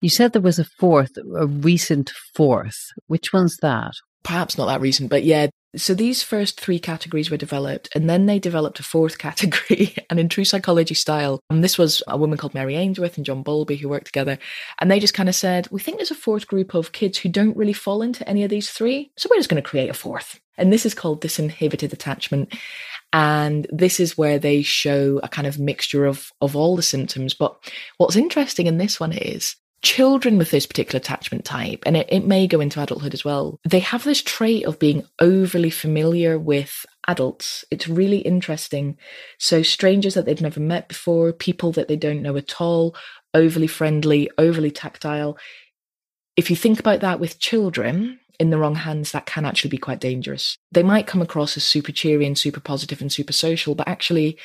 You 0.00 0.10
said 0.10 0.32
there 0.32 0.42
was 0.42 0.58
a 0.58 0.64
fourth, 0.64 1.12
a 1.16 1.46
recent 1.46 2.12
fourth. 2.34 2.78
Which 3.06 3.32
one's 3.32 3.56
that? 3.58 3.92
Perhaps 4.22 4.58
not 4.58 4.66
that 4.66 4.80
recent, 4.80 5.10
but 5.10 5.24
yeah, 5.24 5.48
so 5.76 5.94
these 5.94 6.22
first 6.22 6.60
three 6.60 6.78
categories 6.78 7.30
were 7.30 7.36
developed, 7.36 7.88
and 7.94 8.08
then 8.08 8.26
they 8.26 8.38
developed 8.38 8.80
a 8.80 8.82
fourth 8.82 9.18
category. 9.26 9.94
and 10.10 10.18
in 10.18 10.28
true 10.28 10.44
psychology 10.44 10.94
style, 10.94 11.40
and 11.50 11.62
this 11.62 11.78
was 11.78 12.02
a 12.08 12.16
woman 12.16 12.38
called 12.38 12.54
Mary 12.54 12.76
Ainsworth 12.76 13.16
and 13.16 13.26
John 13.26 13.42
Bowlby 13.42 13.76
who 13.76 13.88
worked 13.88 14.06
together, 14.06 14.38
and 14.80 14.90
they 14.90 15.00
just 15.00 15.14
kind 15.14 15.28
of 15.28 15.34
said, 15.34 15.68
"We 15.70 15.80
think 15.80 15.98
there's 15.98 16.10
a 16.10 16.14
fourth 16.14 16.46
group 16.46 16.74
of 16.74 16.92
kids 16.92 17.18
who 17.18 17.28
don't 17.28 17.56
really 17.56 17.72
fall 17.72 18.02
into 18.02 18.28
any 18.28 18.44
of 18.44 18.50
these 18.50 18.70
three, 18.70 19.12
so 19.16 19.28
we're 19.30 19.38
just 19.38 19.48
going 19.48 19.62
to 19.62 19.68
create 19.68 19.90
a 19.90 19.94
fourth." 19.94 20.40
And 20.56 20.72
this 20.72 20.86
is 20.86 20.94
called 20.94 21.20
disinhibited 21.20 21.92
attachment. 21.92 22.54
And 23.12 23.66
this 23.70 24.00
is 24.00 24.18
where 24.18 24.38
they 24.38 24.62
show 24.62 25.20
a 25.22 25.28
kind 25.28 25.46
of 25.46 25.58
mixture 25.58 26.04
of, 26.04 26.32
of 26.40 26.56
all 26.56 26.74
the 26.74 26.82
symptoms. 26.82 27.32
But 27.32 27.56
what's 27.96 28.16
interesting 28.16 28.66
in 28.66 28.78
this 28.78 28.98
one 28.98 29.12
is 29.12 29.54
children 29.84 30.38
with 30.38 30.50
this 30.50 30.66
particular 30.66 30.96
attachment 30.96 31.44
type, 31.44 31.82
and 31.86 31.96
it, 31.96 32.08
it 32.10 32.26
may 32.26 32.48
go 32.48 32.60
into 32.60 32.82
adulthood 32.82 33.14
as 33.14 33.24
well, 33.24 33.60
they 33.68 33.78
have 33.78 34.02
this 34.02 34.22
trait 34.22 34.64
of 34.64 34.80
being 34.80 35.06
overly 35.20 35.70
familiar 35.70 36.38
with 36.38 36.84
adults. 37.06 37.64
It's 37.70 37.86
really 37.86 38.18
interesting. 38.18 38.96
So, 39.38 39.62
strangers 39.62 40.14
that 40.14 40.24
they've 40.26 40.40
never 40.40 40.60
met 40.60 40.88
before, 40.88 41.32
people 41.32 41.70
that 41.72 41.86
they 41.86 41.96
don't 41.96 42.22
know 42.22 42.36
at 42.36 42.60
all, 42.60 42.96
overly 43.34 43.68
friendly, 43.68 44.30
overly 44.38 44.70
tactile. 44.72 45.38
If 46.36 46.50
you 46.50 46.56
think 46.56 46.80
about 46.80 47.00
that 47.00 47.20
with 47.20 47.38
children, 47.38 48.18
in 48.40 48.50
the 48.50 48.58
wrong 48.58 48.74
hands, 48.74 49.12
that 49.12 49.26
can 49.26 49.44
actually 49.44 49.70
be 49.70 49.78
quite 49.78 50.00
dangerous. 50.00 50.58
They 50.72 50.82
might 50.82 51.06
come 51.06 51.22
across 51.22 51.56
as 51.56 51.62
super 51.62 51.92
cheery 51.92 52.26
and 52.26 52.36
super 52.36 52.58
positive 52.58 53.00
and 53.00 53.12
super 53.12 53.32
social, 53.32 53.76
but 53.76 53.86
actually, 53.86 54.38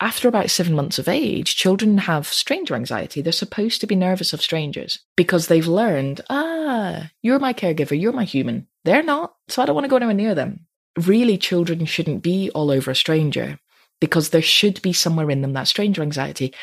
after 0.00 0.28
about 0.28 0.50
seven 0.50 0.74
months 0.74 0.98
of 0.98 1.08
age, 1.08 1.56
children 1.56 1.98
have 1.98 2.26
stranger 2.26 2.74
anxiety. 2.74 3.22
They're 3.22 3.32
supposed 3.32 3.80
to 3.80 3.86
be 3.86 3.96
nervous 3.96 4.32
of 4.32 4.42
strangers 4.42 4.98
because 5.16 5.46
they've 5.46 5.66
learned, 5.66 6.20
ah, 6.28 7.10
you're 7.22 7.38
my 7.38 7.54
caregiver, 7.54 7.98
you're 7.98 8.12
my 8.12 8.24
human. 8.24 8.66
They're 8.84 9.02
not, 9.02 9.34
so 9.48 9.62
I 9.62 9.66
don't 9.66 9.74
want 9.74 9.84
to 9.84 9.88
go 9.88 9.96
anywhere 9.96 10.14
near 10.14 10.34
them. 10.34 10.66
Really, 10.98 11.38
children 11.38 11.84
shouldn't 11.86 12.22
be 12.22 12.50
all 12.50 12.70
over 12.70 12.90
a 12.90 12.96
stranger 12.96 13.58
because 14.00 14.30
there 14.30 14.42
should 14.42 14.82
be 14.82 14.92
somewhere 14.92 15.30
in 15.30 15.40
them 15.40 15.54
that 15.54 15.68
stranger 15.68 16.02
anxiety. 16.02 16.54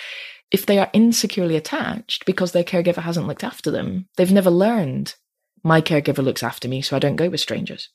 If 0.51 0.67
they 0.67 0.77
are 0.77 0.91
insecurely 0.93 1.55
attached 1.55 2.25
because 2.25 2.51
their 2.51 2.63
caregiver 2.63 3.01
hasn't 3.01 3.27
looked 3.27 3.43
after 3.43 3.71
them, 3.71 4.07
they've 4.17 4.31
never 4.31 4.51
learned 4.51 5.15
my 5.63 5.81
caregiver 5.81 6.23
looks 6.23 6.43
after 6.43 6.67
me, 6.67 6.81
so 6.81 6.95
I 6.95 6.99
don't 6.99 7.15
go 7.15 7.29
with 7.29 7.39
strangers. 7.39 7.89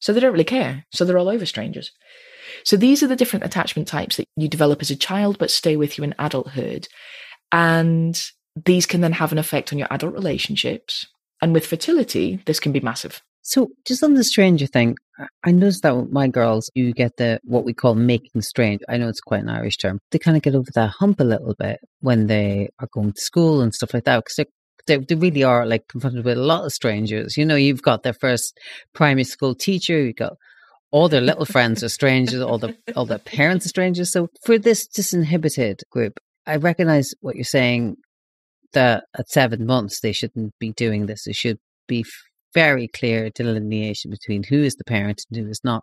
So 0.00 0.12
they 0.12 0.20
don't 0.20 0.32
really 0.32 0.44
care. 0.44 0.84
So 0.90 1.04
they're 1.04 1.18
all 1.18 1.28
over 1.28 1.46
strangers. 1.46 1.92
So 2.64 2.76
these 2.76 3.02
are 3.02 3.06
the 3.06 3.16
different 3.16 3.44
attachment 3.44 3.88
types 3.88 4.16
that 4.16 4.28
you 4.36 4.48
develop 4.48 4.80
as 4.82 4.90
a 4.90 4.96
child, 4.96 5.38
but 5.38 5.50
stay 5.50 5.76
with 5.76 5.98
you 5.98 6.04
in 6.04 6.14
adulthood. 6.18 6.88
And 7.50 8.20
these 8.56 8.86
can 8.86 9.00
then 9.00 9.12
have 9.12 9.32
an 9.32 9.38
effect 9.38 9.72
on 9.72 9.78
your 9.78 9.88
adult 9.90 10.14
relationships. 10.14 11.06
And 11.40 11.52
with 11.52 11.66
fertility, 11.66 12.40
this 12.46 12.60
can 12.60 12.72
be 12.72 12.80
massive. 12.80 13.22
So, 13.44 13.70
just 13.84 14.04
on 14.04 14.14
the 14.14 14.22
stranger 14.22 14.68
thing, 14.68 14.96
I 15.44 15.50
noticed 15.50 15.82
that 15.82 15.96
with 15.96 16.12
my 16.12 16.28
girls, 16.28 16.70
you 16.74 16.92
get 16.92 17.16
the 17.16 17.40
what 17.42 17.64
we 17.64 17.74
call 17.74 17.96
making 17.96 18.42
strange. 18.42 18.80
I 18.88 18.96
know 18.96 19.08
it's 19.08 19.20
quite 19.20 19.42
an 19.42 19.48
Irish 19.48 19.78
term. 19.78 19.98
They 20.12 20.20
kind 20.20 20.36
of 20.36 20.44
get 20.44 20.54
over 20.54 20.70
that 20.74 20.90
hump 20.90 21.18
a 21.18 21.24
little 21.24 21.54
bit 21.58 21.80
when 22.00 22.28
they 22.28 22.70
are 22.78 22.88
going 22.92 23.12
to 23.12 23.20
school 23.20 23.60
and 23.60 23.74
stuff 23.74 23.94
like 23.94 24.04
that 24.04 24.24
because 24.24 24.46
they, 24.86 24.96
they 24.96 25.14
really 25.14 25.42
are 25.42 25.66
like 25.66 25.88
confronted 25.88 26.24
with 26.24 26.38
a 26.38 26.40
lot 26.40 26.64
of 26.64 26.72
strangers. 26.72 27.36
You 27.36 27.44
know, 27.44 27.56
you've 27.56 27.82
got 27.82 28.04
their 28.04 28.12
first 28.12 28.58
primary 28.94 29.24
school 29.24 29.54
teacher, 29.54 29.98
you've 30.00 30.16
got 30.16 30.34
all 30.92 31.08
their 31.08 31.20
little 31.20 31.46
friends 31.46 31.82
are 31.82 31.88
strangers, 31.88 32.40
all 32.40 32.58
the 32.58 32.76
all 32.94 33.06
their 33.06 33.18
parents 33.18 33.66
are 33.66 33.70
strangers. 33.70 34.12
So 34.12 34.28
for 34.44 34.58
this 34.58 34.86
disinhibited 34.86 35.80
group, 35.90 36.20
I 36.46 36.56
recognize 36.56 37.14
what 37.20 37.34
you're 37.34 37.44
saying 37.44 37.96
that 38.74 39.04
at 39.18 39.28
seven 39.28 39.66
months 39.66 40.00
they 40.00 40.12
shouldn't 40.12 40.52
be 40.60 40.72
doing 40.72 41.06
this. 41.06 41.26
It 41.26 41.34
should 41.34 41.58
be 41.88 42.04
very 42.54 42.88
clear 42.88 43.30
delineation 43.30 44.10
between 44.10 44.44
who 44.44 44.62
is 44.62 44.76
the 44.76 44.84
parent 44.84 45.24
and 45.30 45.42
who 45.42 45.50
is 45.50 45.60
not. 45.64 45.82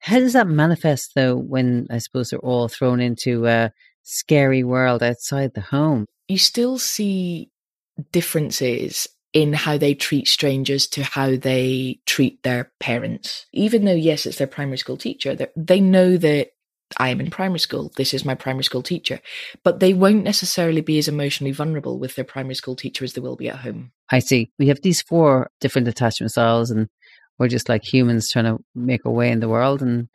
How 0.00 0.18
does 0.18 0.34
that 0.34 0.46
manifest 0.46 1.12
though 1.14 1.36
when 1.36 1.86
I 1.90 1.98
suppose 1.98 2.30
they're 2.30 2.38
all 2.40 2.68
thrown 2.68 3.00
into 3.00 3.46
a 3.46 3.72
scary 4.02 4.62
world 4.62 5.02
outside 5.02 5.54
the 5.54 5.62
home? 5.62 6.06
You 6.28 6.38
still 6.38 6.78
see 6.78 7.48
differences 8.12 9.08
in 9.32 9.52
how 9.52 9.76
they 9.76 9.94
treat 9.94 10.26
strangers 10.26 10.86
to 10.86 11.02
how 11.02 11.36
they 11.36 12.00
treat 12.06 12.42
their 12.42 12.70
parents. 12.80 13.46
Even 13.52 13.84
though, 13.84 13.92
yes, 13.92 14.26
it's 14.26 14.38
their 14.38 14.46
primary 14.46 14.78
school 14.78 14.96
teacher, 14.96 15.36
they 15.56 15.80
know 15.80 16.16
that 16.16 16.48
I 16.96 17.10
am 17.10 17.20
in 17.20 17.30
primary 17.30 17.58
school. 17.58 17.92
This 17.96 18.14
is 18.14 18.24
my 18.24 18.34
primary 18.34 18.64
school 18.64 18.82
teacher. 18.82 19.20
But 19.62 19.80
they 19.80 19.92
won't 19.92 20.24
necessarily 20.24 20.80
be 20.80 20.98
as 20.98 21.08
emotionally 21.08 21.52
vulnerable 21.52 21.98
with 21.98 22.14
their 22.14 22.24
primary 22.24 22.54
school 22.54 22.76
teacher 22.76 23.04
as 23.04 23.12
they 23.12 23.20
will 23.20 23.36
be 23.36 23.50
at 23.50 23.56
home. 23.56 23.92
I 24.10 24.20
see. 24.20 24.50
We 24.58 24.68
have 24.68 24.80
these 24.80 25.02
four 25.02 25.50
different 25.60 25.88
attachment 25.88 26.32
styles, 26.32 26.70
and 26.70 26.88
we're 27.38 27.48
just 27.48 27.68
like 27.68 27.84
humans 27.84 28.30
trying 28.30 28.46
to 28.46 28.58
make 28.74 29.04
our 29.04 29.12
way 29.12 29.30
in 29.30 29.40
the 29.40 29.48
world. 29.50 29.82
And 29.82 30.08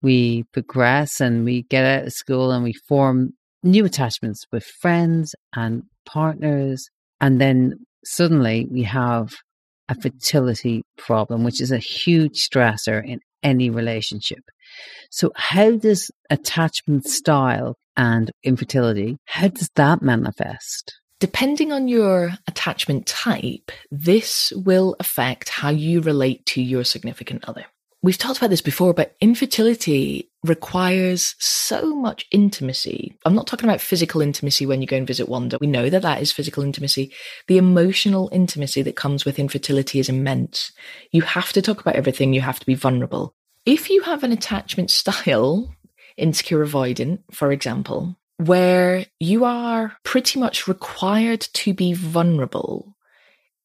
we 0.00 0.44
progress 0.52 1.20
and 1.20 1.44
we 1.44 1.62
get 1.64 1.84
out 1.84 2.06
of 2.06 2.12
school 2.12 2.52
and 2.52 2.64
we 2.64 2.72
form 2.72 3.34
new 3.62 3.84
attachments 3.84 4.46
with 4.52 4.64
friends 4.64 5.34
and 5.54 5.82
partners 6.04 6.90
and 7.20 7.40
then 7.40 7.74
suddenly 8.04 8.66
we 8.70 8.82
have 8.82 9.34
a 9.88 10.00
fertility 10.00 10.82
problem, 10.96 11.44
which 11.44 11.60
is 11.60 11.70
a 11.70 11.78
huge 11.78 12.48
stressor 12.48 13.04
in 13.04 13.20
any 13.42 13.70
relationship. 13.70 14.40
So, 15.10 15.30
how 15.36 15.72
does 15.72 16.10
attachment 16.30 17.06
style 17.06 17.76
and 17.96 18.30
infertility, 18.42 19.16
how 19.26 19.48
does 19.48 19.70
that 19.76 20.02
manifest? 20.02 20.98
Depending 21.20 21.72
on 21.72 21.88
your 21.88 22.32
attachment 22.48 23.06
type, 23.06 23.70
this 23.90 24.52
will 24.56 24.96
affect 24.98 25.48
how 25.48 25.70
you 25.70 26.00
relate 26.00 26.44
to 26.46 26.62
your 26.62 26.84
significant 26.84 27.44
other 27.48 27.64
we've 28.04 28.18
talked 28.18 28.36
about 28.36 28.50
this 28.50 28.60
before, 28.60 28.92
but 28.92 29.16
infertility 29.22 30.30
requires 30.44 31.34
so 31.38 31.96
much 31.96 32.26
intimacy. 32.30 33.18
I'm 33.24 33.34
not 33.34 33.46
talking 33.46 33.66
about 33.66 33.80
physical 33.80 34.20
intimacy 34.20 34.66
when 34.66 34.82
you 34.82 34.86
go 34.86 34.98
and 34.98 35.06
visit 35.06 35.26
Wanda. 35.26 35.56
We 35.58 35.66
know 35.66 35.88
that 35.88 36.02
that 36.02 36.20
is 36.20 36.30
physical 36.30 36.62
intimacy. 36.62 37.12
The 37.48 37.56
emotional 37.56 38.28
intimacy 38.30 38.82
that 38.82 38.94
comes 38.94 39.24
with 39.24 39.38
infertility 39.38 40.00
is 40.00 40.10
immense. 40.10 40.70
You 41.12 41.22
have 41.22 41.54
to 41.54 41.62
talk 41.62 41.80
about 41.80 41.96
everything. 41.96 42.34
You 42.34 42.42
have 42.42 42.60
to 42.60 42.66
be 42.66 42.74
vulnerable. 42.74 43.34
If 43.64 43.88
you 43.88 44.02
have 44.02 44.22
an 44.22 44.32
attachment 44.32 44.90
style, 44.90 45.74
insecure 46.18 46.64
avoidant, 46.64 47.20
for 47.32 47.52
example, 47.52 48.18
where 48.36 49.06
you 49.18 49.46
are 49.46 49.96
pretty 50.02 50.38
much 50.38 50.68
required 50.68 51.40
to 51.40 51.72
be 51.72 51.94
vulnerable 51.94 52.94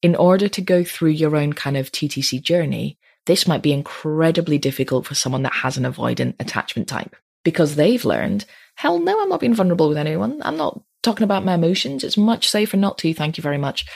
in 0.00 0.16
order 0.16 0.48
to 0.48 0.62
go 0.62 0.82
through 0.82 1.10
your 1.10 1.36
own 1.36 1.52
kind 1.52 1.76
of 1.76 1.92
TTC 1.92 2.40
journey, 2.42 2.96
this 3.26 3.46
might 3.46 3.62
be 3.62 3.72
incredibly 3.72 4.58
difficult 4.58 5.06
for 5.06 5.14
someone 5.14 5.42
that 5.42 5.52
has 5.52 5.76
an 5.76 5.84
avoidant 5.84 6.34
attachment 6.40 6.88
type 6.88 7.14
because 7.44 7.76
they've 7.76 8.04
learned, 8.04 8.44
hell 8.74 8.98
no, 8.98 9.20
I'm 9.20 9.28
not 9.28 9.40
being 9.40 9.54
vulnerable 9.54 9.88
with 9.88 9.98
anyone. 9.98 10.40
I'm 10.42 10.56
not 10.56 10.80
talking 11.02 11.24
about 11.24 11.44
my 11.44 11.54
emotions. 11.54 12.04
It's 12.04 12.16
much 12.16 12.48
safer 12.48 12.76
not 12.76 12.98
to. 12.98 13.14
Thank 13.14 13.36
you 13.36 13.42
very 13.42 13.58
much. 13.58 13.86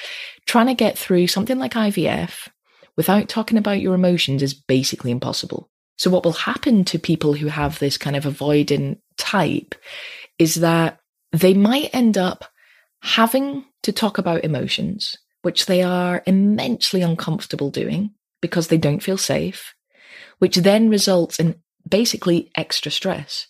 Trying 0.46 0.66
to 0.66 0.74
get 0.74 0.98
through 0.98 1.26
something 1.26 1.58
like 1.58 1.72
IVF 1.72 2.48
without 2.96 3.28
talking 3.28 3.58
about 3.58 3.80
your 3.80 3.94
emotions 3.94 4.42
is 4.42 4.54
basically 4.54 5.10
impossible. 5.10 5.70
So, 5.96 6.10
what 6.10 6.24
will 6.24 6.32
happen 6.32 6.84
to 6.86 6.98
people 6.98 7.34
who 7.34 7.46
have 7.46 7.78
this 7.78 7.96
kind 7.98 8.16
of 8.16 8.24
avoidant 8.24 8.98
type 9.16 9.74
is 10.38 10.56
that 10.56 10.98
they 11.32 11.54
might 11.54 11.94
end 11.94 12.18
up 12.18 12.44
having 13.02 13.64
to 13.82 13.92
talk 13.92 14.18
about 14.18 14.44
emotions, 14.44 15.16
which 15.42 15.66
they 15.66 15.82
are 15.82 16.22
immensely 16.26 17.02
uncomfortable 17.02 17.70
doing 17.70 18.10
because 18.44 18.68
they 18.68 18.76
don't 18.76 19.02
feel 19.02 19.16
safe, 19.16 19.74
which 20.38 20.56
then 20.56 20.90
results 20.90 21.40
in 21.40 21.54
basically 21.88 22.50
extra 22.54 22.92
stress. 22.92 23.46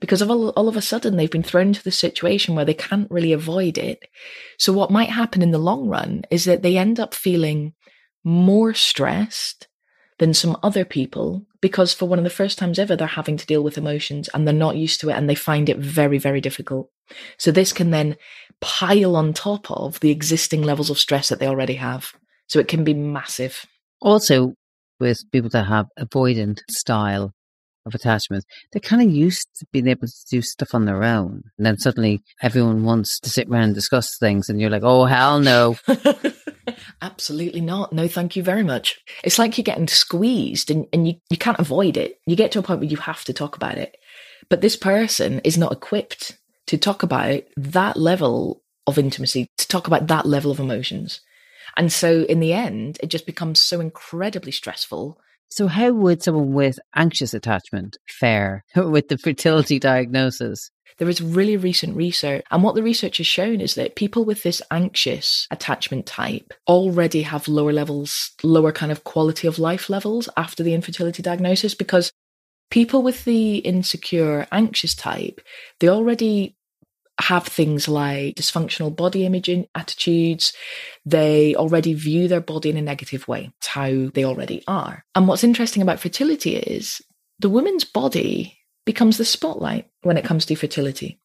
Because 0.00 0.20
of 0.20 0.30
all, 0.30 0.50
all 0.50 0.68
of 0.68 0.76
a 0.76 0.82
sudden 0.82 1.16
they've 1.16 1.30
been 1.30 1.42
thrown 1.42 1.68
into 1.68 1.82
the 1.82 1.90
situation 1.90 2.54
where 2.54 2.66
they 2.66 2.74
can't 2.74 3.10
really 3.10 3.32
avoid 3.32 3.78
it. 3.78 4.06
So 4.58 4.70
what 4.70 4.90
might 4.90 5.08
happen 5.08 5.40
in 5.40 5.50
the 5.50 5.56
long 5.56 5.88
run 5.88 6.24
is 6.30 6.44
that 6.44 6.60
they 6.60 6.76
end 6.76 7.00
up 7.00 7.14
feeling 7.14 7.72
more 8.22 8.74
stressed 8.74 9.66
than 10.18 10.34
some 10.34 10.58
other 10.62 10.84
people 10.84 11.46
because 11.62 11.94
for 11.94 12.04
one 12.04 12.18
of 12.18 12.24
the 12.24 12.28
first 12.28 12.58
times 12.58 12.78
ever 12.78 12.96
they're 12.96 13.06
having 13.06 13.38
to 13.38 13.46
deal 13.46 13.64
with 13.64 13.78
emotions 13.78 14.28
and 14.34 14.46
they're 14.46 14.54
not 14.54 14.76
used 14.76 15.00
to 15.00 15.08
it 15.08 15.14
and 15.14 15.26
they 15.28 15.34
find 15.34 15.70
it 15.70 15.78
very 15.78 16.18
very 16.18 16.40
difficult 16.40 16.88
so 17.36 17.50
this 17.50 17.72
can 17.72 17.90
then 17.90 18.16
pile 18.60 19.16
on 19.16 19.32
top 19.32 19.70
of 19.70 19.98
the 20.00 20.10
existing 20.10 20.62
levels 20.62 20.88
of 20.88 20.98
stress 20.98 21.28
that 21.30 21.40
they 21.40 21.48
already 21.48 21.74
have 21.74 22.12
so 22.46 22.58
it 22.60 22.68
can 22.68 22.84
be 22.84 22.94
massive 22.94 23.66
also, 24.04 24.54
with 25.00 25.18
people 25.32 25.50
that 25.50 25.64
have 25.64 25.86
avoidant 25.98 26.60
style 26.70 27.32
of 27.86 27.94
attachment, 27.94 28.44
they're 28.72 28.80
kind 28.80 29.02
of 29.02 29.10
used 29.10 29.48
to 29.56 29.66
being 29.72 29.88
able 29.88 30.06
to 30.06 30.24
do 30.30 30.40
stuff 30.40 30.74
on 30.74 30.84
their 30.84 31.02
own. 31.02 31.42
And 31.58 31.66
then 31.66 31.78
suddenly 31.78 32.22
everyone 32.42 32.84
wants 32.84 33.18
to 33.20 33.30
sit 33.30 33.48
around 33.48 33.64
and 33.64 33.74
discuss 33.74 34.16
things, 34.18 34.48
and 34.48 34.60
you're 34.60 34.70
like, 34.70 34.84
oh, 34.84 35.06
hell 35.06 35.40
no. 35.40 35.76
Absolutely 37.02 37.60
not. 37.60 37.92
No, 37.92 38.06
thank 38.06 38.36
you 38.36 38.42
very 38.42 38.62
much. 38.62 39.00
It's 39.22 39.38
like 39.38 39.58
you're 39.58 39.64
getting 39.64 39.88
squeezed 39.88 40.70
and, 40.70 40.86
and 40.92 41.08
you, 41.08 41.14
you 41.30 41.36
can't 41.36 41.58
avoid 41.58 41.96
it. 41.96 42.18
You 42.26 42.36
get 42.36 42.52
to 42.52 42.58
a 42.58 42.62
point 42.62 42.80
where 42.80 42.88
you 42.88 42.96
have 42.98 43.24
to 43.24 43.32
talk 43.32 43.56
about 43.56 43.78
it. 43.78 43.96
But 44.48 44.60
this 44.60 44.76
person 44.76 45.40
is 45.40 45.58
not 45.58 45.72
equipped 45.72 46.38
to 46.66 46.78
talk 46.78 47.02
about 47.02 47.42
that 47.56 47.96
level 47.96 48.62
of 48.86 48.98
intimacy, 48.98 49.48
to 49.58 49.68
talk 49.68 49.86
about 49.86 50.06
that 50.08 50.26
level 50.26 50.50
of 50.50 50.60
emotions. 50.60 51.20
And 51.76 51.92
so 51.92 52.22
in 52.22 52.40
the 52.40 52.52
end, 52.52 52.98
it 53.02 53.08
just 53.08 53.26
becomes 53.26 53.60
so 53.60 53.80
incredibly 53.80 54.52
stressful. 54.52 55.18
So, 55.50 55.68
how 55.68 55.92
would 55.92 56.22
someone 56.22 56.52
with 56.52 56.78
anxious 56.96 57.34
attachment 57.34 57.96
fare 58.08 58.64
with 58.76 59.08
the 59.08 59.18
fertility 59.18 59.78
diagnosis? 59.78 60.70
There 60.98 61.08
is 61.08 61.20
really 61.20 61.56
recent 61.56 61.96
research, 61.96 62.44
and 62.50 62.62
what 62.62 62.76
the 62.76 62.82
research 62.82 63.16
has 63.16 63.26
shown 63.26 63.60
is 63.60 63.74
that 63.74 63.96
people 63.96 64.24
with 64.24 64.42
this 64.44 64.62
anxious 64.70 65.48
attachment 65.50 66.06
type 66.06 66.52
already 66.68 67.22
have 67.22 67.48
lower 67.48 67.72
levels, 67.72 68.30
lower 68.44 68.70
kind 68.70 68.92
of 68.92 69.04
quality 69.04 69.48
of 69.48 69.58
life 69.58 69.90
levels 69.90 70.28
after 70.36 70.62
the 70.62 70.74
infertility 70.74 71.22
diagnosis 71.22 71.74
because 71.74 72.12
people 72.70 73.02
with 73.02 73.24
the 73.24 73.58
insecure 73.58 74.46
anxious 74.52 74.94
type, 74.94 75.40
they 75.80 75.88
already 75.88 76.56
have 77.24 77.46
things 77.46 77.88
like 77.88 78.36
dysfunctional 78.36 78.94
body 78.94 79.24
imaging 79.24 79.66
attitudes. 79.74 80.52
They 81.06 81.54
already 81.54 81.94
view 81.94 82.28
their 82.28 82.40
body 82.40 82.70
in 82.70 82.76
a 82.76 82.82
negative 82.82 83.26
way. 83.26 83.50
It's 83.58 83.66
how 83.66 84.10
they 84.12 84.24
already 84.24 84.62
are. 84.68 85.04
And 85.14 85.26
what's 85.26 85.44
interesting 85.44 85.82
about 85.82 86.00
fertility 86.00 86.56
is 86.56 87.00
the 87.38 87.48
woman's 87.48 87.84
body 87.84 88.58
becomes 88.84 89.16
the 89.16 89.24
spotlight 89.24 89.88
when 90.02 90.18
it 90.18 90.24
comes 90.24 90.44
to 90.46 90.54
fertility. 90.54 91.18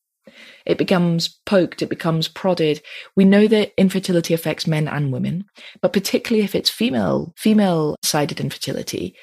It 0.65 0.77
becomes 0.77 1.27
poked, 1.45 1.81
it 1.81 1.89
becomes 1.89 2.29
prodded. 2.29 2.81
We 3.15 3.25
know 3.25 3.47
that 3.47 3.73
infertility 3.77 4.33
affects 4.33 4.67
men 4.67 4.87
and 4.87 5.11
women, 5.11 5.45
but 5.81 5.91
particularly 5.91 6.45
if 6.45 6.55
it's 6.55 6.69
female, 6.69 7.33
female 7.35 7.97
sided 8.03 8.39
infertility, 8.39 9.15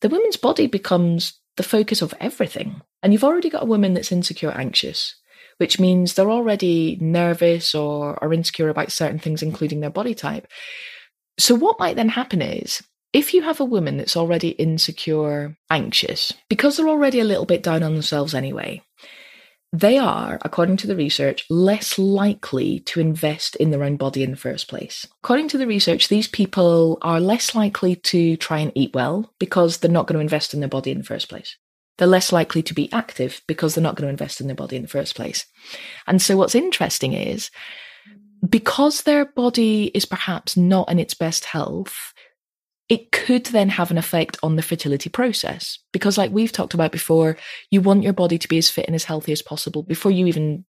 the 0.00 0.08
woman's 0.08 0.36
body 0.36 0.66
becomes 0.66 1.38
the 1.56 1.62
focus 1.62 2.02
of 2.02 2.14
everything. 2.18 2.82
And 3.02 3.12
you've 3.12 3.24
already 3.24 3.50
got 3.50 3.62
a 3.62 3.66
woman 3.66 3.94
that's 3.94 4.10
insecure, 4.10 4.50
anxious, 4.50 5.14
which 5.58 5.80
means 5.80 6.14
they're 6.14 6.30
already 6.30 6.98
nervous 7.00 7.74
or 7.74 8.22
are 8.22 8.32
insecure 8.32 8.68
about 8.68 8.92
certain 8.92 9.18
things, 9.18 9.42
including 9.42 9.80
their 9.80 9.90
body 9.90 10.14
type. 10.14 10.46
So, 11.38 11.54
what 11.54 11.78
might 11.78 11.96
then 11.96 12.10
happen 12.10 12.42
is 12.42 12.82
if 13.12 13.32
you 13.32 13.42
have 13.42 13.60
a 13.60 13.64
woman 13.64 13.96
that's 13.96 14.16
already 14.16 14.50
insecure, 14.50 15.56
anxious, 15.70 16.32
because 16.48 16.76
they're 16.76 16.88
already 16.88 17.20
a 17.20 17.24
little 17.24 17.46
bit 17.46 17.62
down 17.62 17.82
on 17.82 17.92
themselves 17.94 18.34
anyway, 18.34 18.82
they 19.72 19.98
are, 19.98 20.38
according 20.42 20.76
to 20.78 20.86
the 20.86 20.94
research, 20.94 21.44
less 21.50 21.98
likely 21.98 22.78
to 22.80 23.00
invest 23.00 23.56
in 23.56 23.72
their 23.72 23.82
own 23.82 23.96
body 23.96 24.22
in 24.22 24.30
the 24.30 24.36
first 24.36 24.68
place. 24.68 25.04
According 25.24 25.48
to 25.48 25.58
the 25.58 25.66
research, 25.66 26.06
these 26.06 26.28
people 26.28 26.98
are 27.02 27.18
less 27.18 27.56
likely 27.56 27.96
to 27.96 28.36
try 28.36 28.60
and 28.60 28.70
eat 28.76 28.94
well 28.94 29.32
because 29.40 29.78
they're 29.78 29.90
not 29.90 30.06
going 30.06 30.14
to 30.14 30.20
invest 30.20 30.54
in 30.54 30.60
their 30.60 30.68
body 30.68 30.92
in 30.92 30.98
the 30.98 31.04
first 31.04 31.28
place. 31.28 31.56
They're 31.98 32.08
less 32.08 32.32
likely 32.32 32.62
to 32.64 32.74
be 32.74 32.92
active 32.92 33.40
because 33.46 33.74
they're 33.74 33.82
not 33.82 33.94
going 33.94 34.06
to 34.06 34.10
invest 34.10 34.40
in 34.40 34.46
their 34.46 34.56
body 34.56 34.76
in 34.76 34.82
the 34.82 34.88
first 34.88 35.14
place. 35.14 35.46
And 36.06 36.20
so, 36.20 36.36
what's 36.36 36.54
interesting 36.54 37.12
is 37.12 37.50
because 38.48 39.02
their 39.02 39.24
body 39.24 39.86
is 39.94 40.04
perhaps 40.04 40.56
not 40.56 40.90
in 40.90 40.98
its 40.98 41.14
best 41.14 41.44
health, 41.44 42.12
it 42.88 43.12
could 43.12 43.46
then 43.46 43.70
have 43.70 43.90
an 43.90 43.98
effect 43.98 44.36
on 44.42 44.56
the 44.56 44.62
fertility 44.62 45.08
process. 45.08 45.78
Because, 45.92 46.18
like 46.18 46.30
we've 46.30 46.52
talked 46.52 46.74
about 46.74 46.92
before, 46.92 47.36
you 47.70 47.80
want 47.80 48.02
your 48.02 48.12
body 48.12 48.38
to 48.38 48.48
be 48.48 48.58
as 48.58 48.70
fit 48.70 48.86
and 48.86 48.94
as 48.94 49.04
healthy 49.04 49.32
as 49.32 49.42
possible 49.42 49.82
before 49.82 50.10
you 50.10 50.26
even 50.26 50.64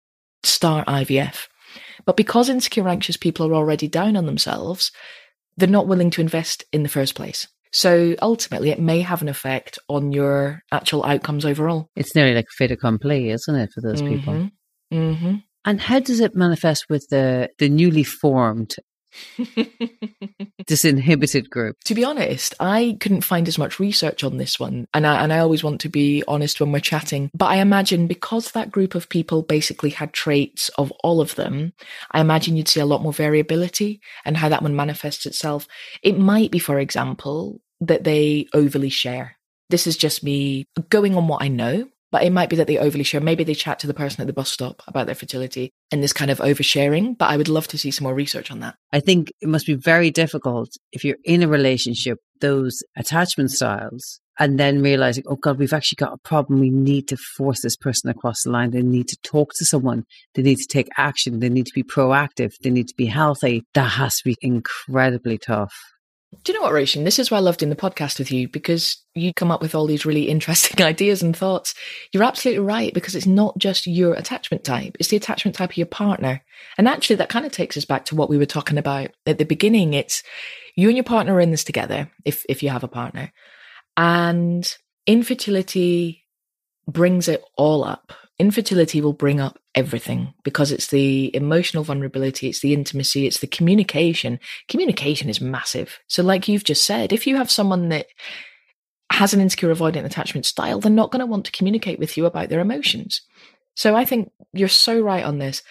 start 0.44 0.88
IVF. 0.88 1.48
But 2.06 2.18
because 2.18 2.50
insecure, 2.50 2.88
anxious 2.88 3.18
people 3.18 3.48
are 3.48 3.56
already 3.56 3.88
down 3.88 4.16
on 4.16 4.26
themselves, 4.26 4.92
they're 5.58 5.70
not 5.70 5.88
willing 5.88 6.10
to 6.12 6.22
invest 6.22 6.66
in 6.72 6.84
the 6.84 6.90
first 6.90 7.16
place. 7.16 7.48
So 7.74 8.16
ultimately, 8.22 8.70
it 8.70 8.80
may 8.80 9.02
have 9.02 9.24
an 9.24 9.30
effect 9.30 9.80
on 9.90 10.12
your 10.12 10.62
actual 10.72 11.04
outcomes 11.04 11.44
overall. 11.44 11.90
It's 11.96 12.16
nearly 12.16 12.36
like 12.36 12.46
a 12.46 12.56
fait 12.56 12.72
accompli, 12.72 13.32
isn't 13.32 13.56
it, 13.56 13.72
for 13.74 13.82
those 13.82 14.02
mm-hmm. 14.02 14.16
people? 14.16 14.50
Mm-hmm. 14.94 15.36
And 15.66 15.82
how 15.82 16.00
does 16.00 16.20
it 16.20 16.36
manifest 16.36 16.86
with 16.88 17.08
the, 17.10 17.50
the 17.58 17.70
newly 17.70 18.04
formed 18.04 18.76
disinhibited 20.64 21.50
group? 21.50 21.78
To 21.86 21.96
be 21.96 22.04
honest, 22.04 22.54
I 22.60 22.98
couldn't 23.00 23.22
find 23.22 23.48
as 23.48 23.58
much 23.58 23.80
research 23.80 24.24
on 24.24 24.38
this 24.38 24.60
one. 24.60 24.88
And 24.94 25.06
I, 25.06 25.24
and 25.24 25.34
I 25.34 25.40
always 25.40 25.64
want 25.64 25.82
to 25.82 25.90
be 25.90 26.24
honest 26.28 26.60
when 26.60 26.72
we're 26.72 26.80
chatting. 26.80 27.30
But 27.34 27.46
I 27.46 27.58
imagine 27.58 28.08
because 28.08 28.52
that 28.52 28.72
group 28.72 28.96
of 28.96 29.10
people 29.10 29.44
basically 29.44 29.92
had 29.92 30.14
traits 30.14 30.70
of 30.78 30.92
all 31.04 31.22
of 31.22 31.36
them, 31.36 31.74
I 32.12 32.22
imagine 32.22 32.56
you'd 32.56 32.68
see 32.68 32.80
a 32.80 32.86
lot 32.86 33.02
more 33.02 33.14
variability 33.14 34.02
and 34.26 34.38
how 34.38 34.50
that 34.50 34.62
one 34.62 34.76
manifests 34.76 35.26
itself. 35.26 35.68
It 36.02 36.18
might 36.18 36.52
be, 36.52 36.60
for 36.60 36.80
example, 36.80 37.62
that 37.82 38.04
they 38.04 38.48
overly 38.54 38.90
share. 38.90 39.38
This 39.70 39.88
is 39.88 39.98
just 39.98 40.24
me 40.24 40.66
going 40.90 41.16
on 41.16 41.28
what 41.28 41.42
I 41.42 41.48
know 41.48 41.88
but 42.14 42.24
it 42.24 42.32
might 42.32 42.48
be 42.48 42.56
that 42.58 42.68
they 42.68 42.78
overly 42.78 43.04
share. 43.04 43.20
Maybe 43.20 43.44
they 43.44 43.56
chat 43.56 43.80
to 43.80 43.88
the 43.88 43.94
person 43.94 44.22
at 44.22 44.28
the 44.28 44.34
bus 44.34 44.52
stop 44.52 44.84
about 44.88 45.08
their 45.08 45.16
fertility 45.16 45.72
and 45.92 46.04
this 46.04 46.14
kind 46.14 46.30
of 46.30 46.38
oversharing. 46.38 47.18
But 47.18 47.32
I 47.32 47.38
would 47.38 47.50
love 47.50 47.68
to 47.70 47.78
see 47.80 47.90
some 47.90 48.04
more 48.04 48.14
research 48.14 48.52
on 48.52 48.60
that. 48.60 48.76
I 48.92 49.00
think 49.00 49.34
it 49.42 49.50
must 49.50 49.66
be 49.66 49.74
very 49.74 50.12
difficult 50.12 50.70
if 50.92 51.04
you're 51.04 51.18
in 51.24 51.42
a 51.42 51.48
relationship, 51.48 52.20
those 52.40 52.84
attachment 52.96 53.50
styles, 53.50 54.20
and 54.38 54.60
then 54.60 54.84
realizing, 54.84 55.24
oh 55.28 55.38
God, 55.38 55.58
we've 55.58 55.74
actually 55.74 55.96
got 55.96 56.14
a 56.14 56.20
problem. 56.20 56.60
We 56.60 56.70
need 56.70 57.08
to 57.08 57.18
force 57.18 57.62
this 57.62 57.76
person 57.76 58.12
across 58.12 58.44
the 58.44 58.52
line. 58.52 58.70
They 58.70 58.84
need 58.84 59.08
to 59.08 59.18
talk 59.24 59.54
to 59.56 59.66
someone. 59.66 60.04
They 60.36 60.44
need 60.44 60.60
to 60.60 60.68
take 60.68 60.90
action. 60.98 61.40
They 61.40 61.50
need 61.50 61.66
to 61.66 61.74
be 61.74 61.84
proactive. 61.84 62.54
They 62.62 62.70
need 62.70 62.90
to 62.90 62.96
be 62.96 63.08
healthy. 63.08 63.64
That 63.74 63.90
has 63.90 64.18
to 64.18 64.24
be 64.24 64.38
incredibly 64.40 65.40
tough. 65.40 65.74
Do 66.44 66.52
you 66.52 66.60
know 66.60 66.64
what, 66.64 66.74
Roisin? 66.74 67.04
This 67.04 67.20
is 67.20 67.30
why 67.30 67.38
I 67.38 67.42
loved 67.42 67.62
in 67.62 67.70
the 67.70 67.76
podcast 67.76 68.20
with 68.20 68.32
you 68.32 68.48
because 68.48 69.04
you 69.14 69.34
come 69.34 69.52
up 69.52 69.62
with 69.62 69.76
all 69.76 69.86
these 69.86 70.06
really 70.06 70.24
interesting 70.30 70.84
ideas 70.86 71.22
and 71.22 71.36
thoughts. 71.36 71.74
You're 72.12 72.24
absolutely 72.24 72.64
right 72.64 72.94
because 72.94 73.16
it's 73.16 73.26
not 73.26 73.58
just 73.58 73.88
your 73.88 74.14
attachment 74.14 74.64
type, 74.64 74.96
it's 75.00 75.10
the 75.10 75.18
attachment 75.18 75.56
type 75.56 75.72
of 75.72 75.78
your 75.78 75.88
partner. 75.88 76.42
And 76.78 76.88
actually, 76.88 77.18
that 77.18 77.30
kind 77.30 77.46
of 77.46 77.52
takes 77.52 77.78
us 77.78 77.86
back 77.86 78.06
to 78.06 78.16
what 78.16 78.30
we 78.30 78.38
were 78.38 78.46
talking 78.46 78.78
about 78.78 79.12
at 79.26 79.38
the 79.38 79.46
beginning. 79.46 79.94
It's 79.94 80.24
you 80.76 80.88
and 80.88 80.98
your 80.98 81.04
partner 81.04 81.36
are 81.36 81.42
in 81.42 81.52
this 81.52 81.64
together, 81.64 82.10
if, 82.26 82.46
if 82.50 82.64
you 82.64 82.70
have 82.70 82.84
a 82.84 82.88
partner. 82.88 83.32
And 83.96 84.76
infertility 85.06 86.24
brings 86.88 87.28
it 87.28 87.44
all 87.56 87.84
up 87.84 88.14
infertility 88.44 89.00
will 89.00 89.14
bring 89.14 89.40
up 89.40 89.58
everything 89.74 90.34
because 90.44 90.70
it's 90.70 90.88
the 90.88 91.34
emotional 91.34 91.86
vulnerability, 91.86 92.50
it's 92.50 92.60
the 92.60 92.74
intimacy, 92.74 93.26
it's 93.26 93.40
the 93.40 93.48
communication. 93.48 94.38
Communication 94.68 95.30
is 95.30 95.40
massive. 95.40 96.00
So, 96.08 96.22
like 96.24 96.50
you've 96.50 96.66
just 96.66 96.84
said, 96.84 97.14
if 97.14 97.26
you 97.26 97.38
have 97.38 97.50
someone 97.50 97.88
that 97.90 98.08
has 99.14 99.34
an 99.34 99.40
insecure 99.40 99.74
avoidant 99.74 100.04
attachment 100.04 100.46
style, 100.46 100.82
they're 100.82 100.92
not 100.92 101.10
going 101.10 101.22
to 101.22 101.26
want 101.26 101.46
to 101.46 101.54
communicate 101.54 102.00
with 102.00 102.18
you 102.18 102.26
about 102.26 102.50
their 102.50 102.60
emotions. 102.60 103.22
So, 103.76 103.96
I 103.96 104.04
think 104.04 104.30
you're 104.52 104.68
so 104.68 105.00
right 105.00 105.24
on 105.24 105.38
this. 105.38 105.64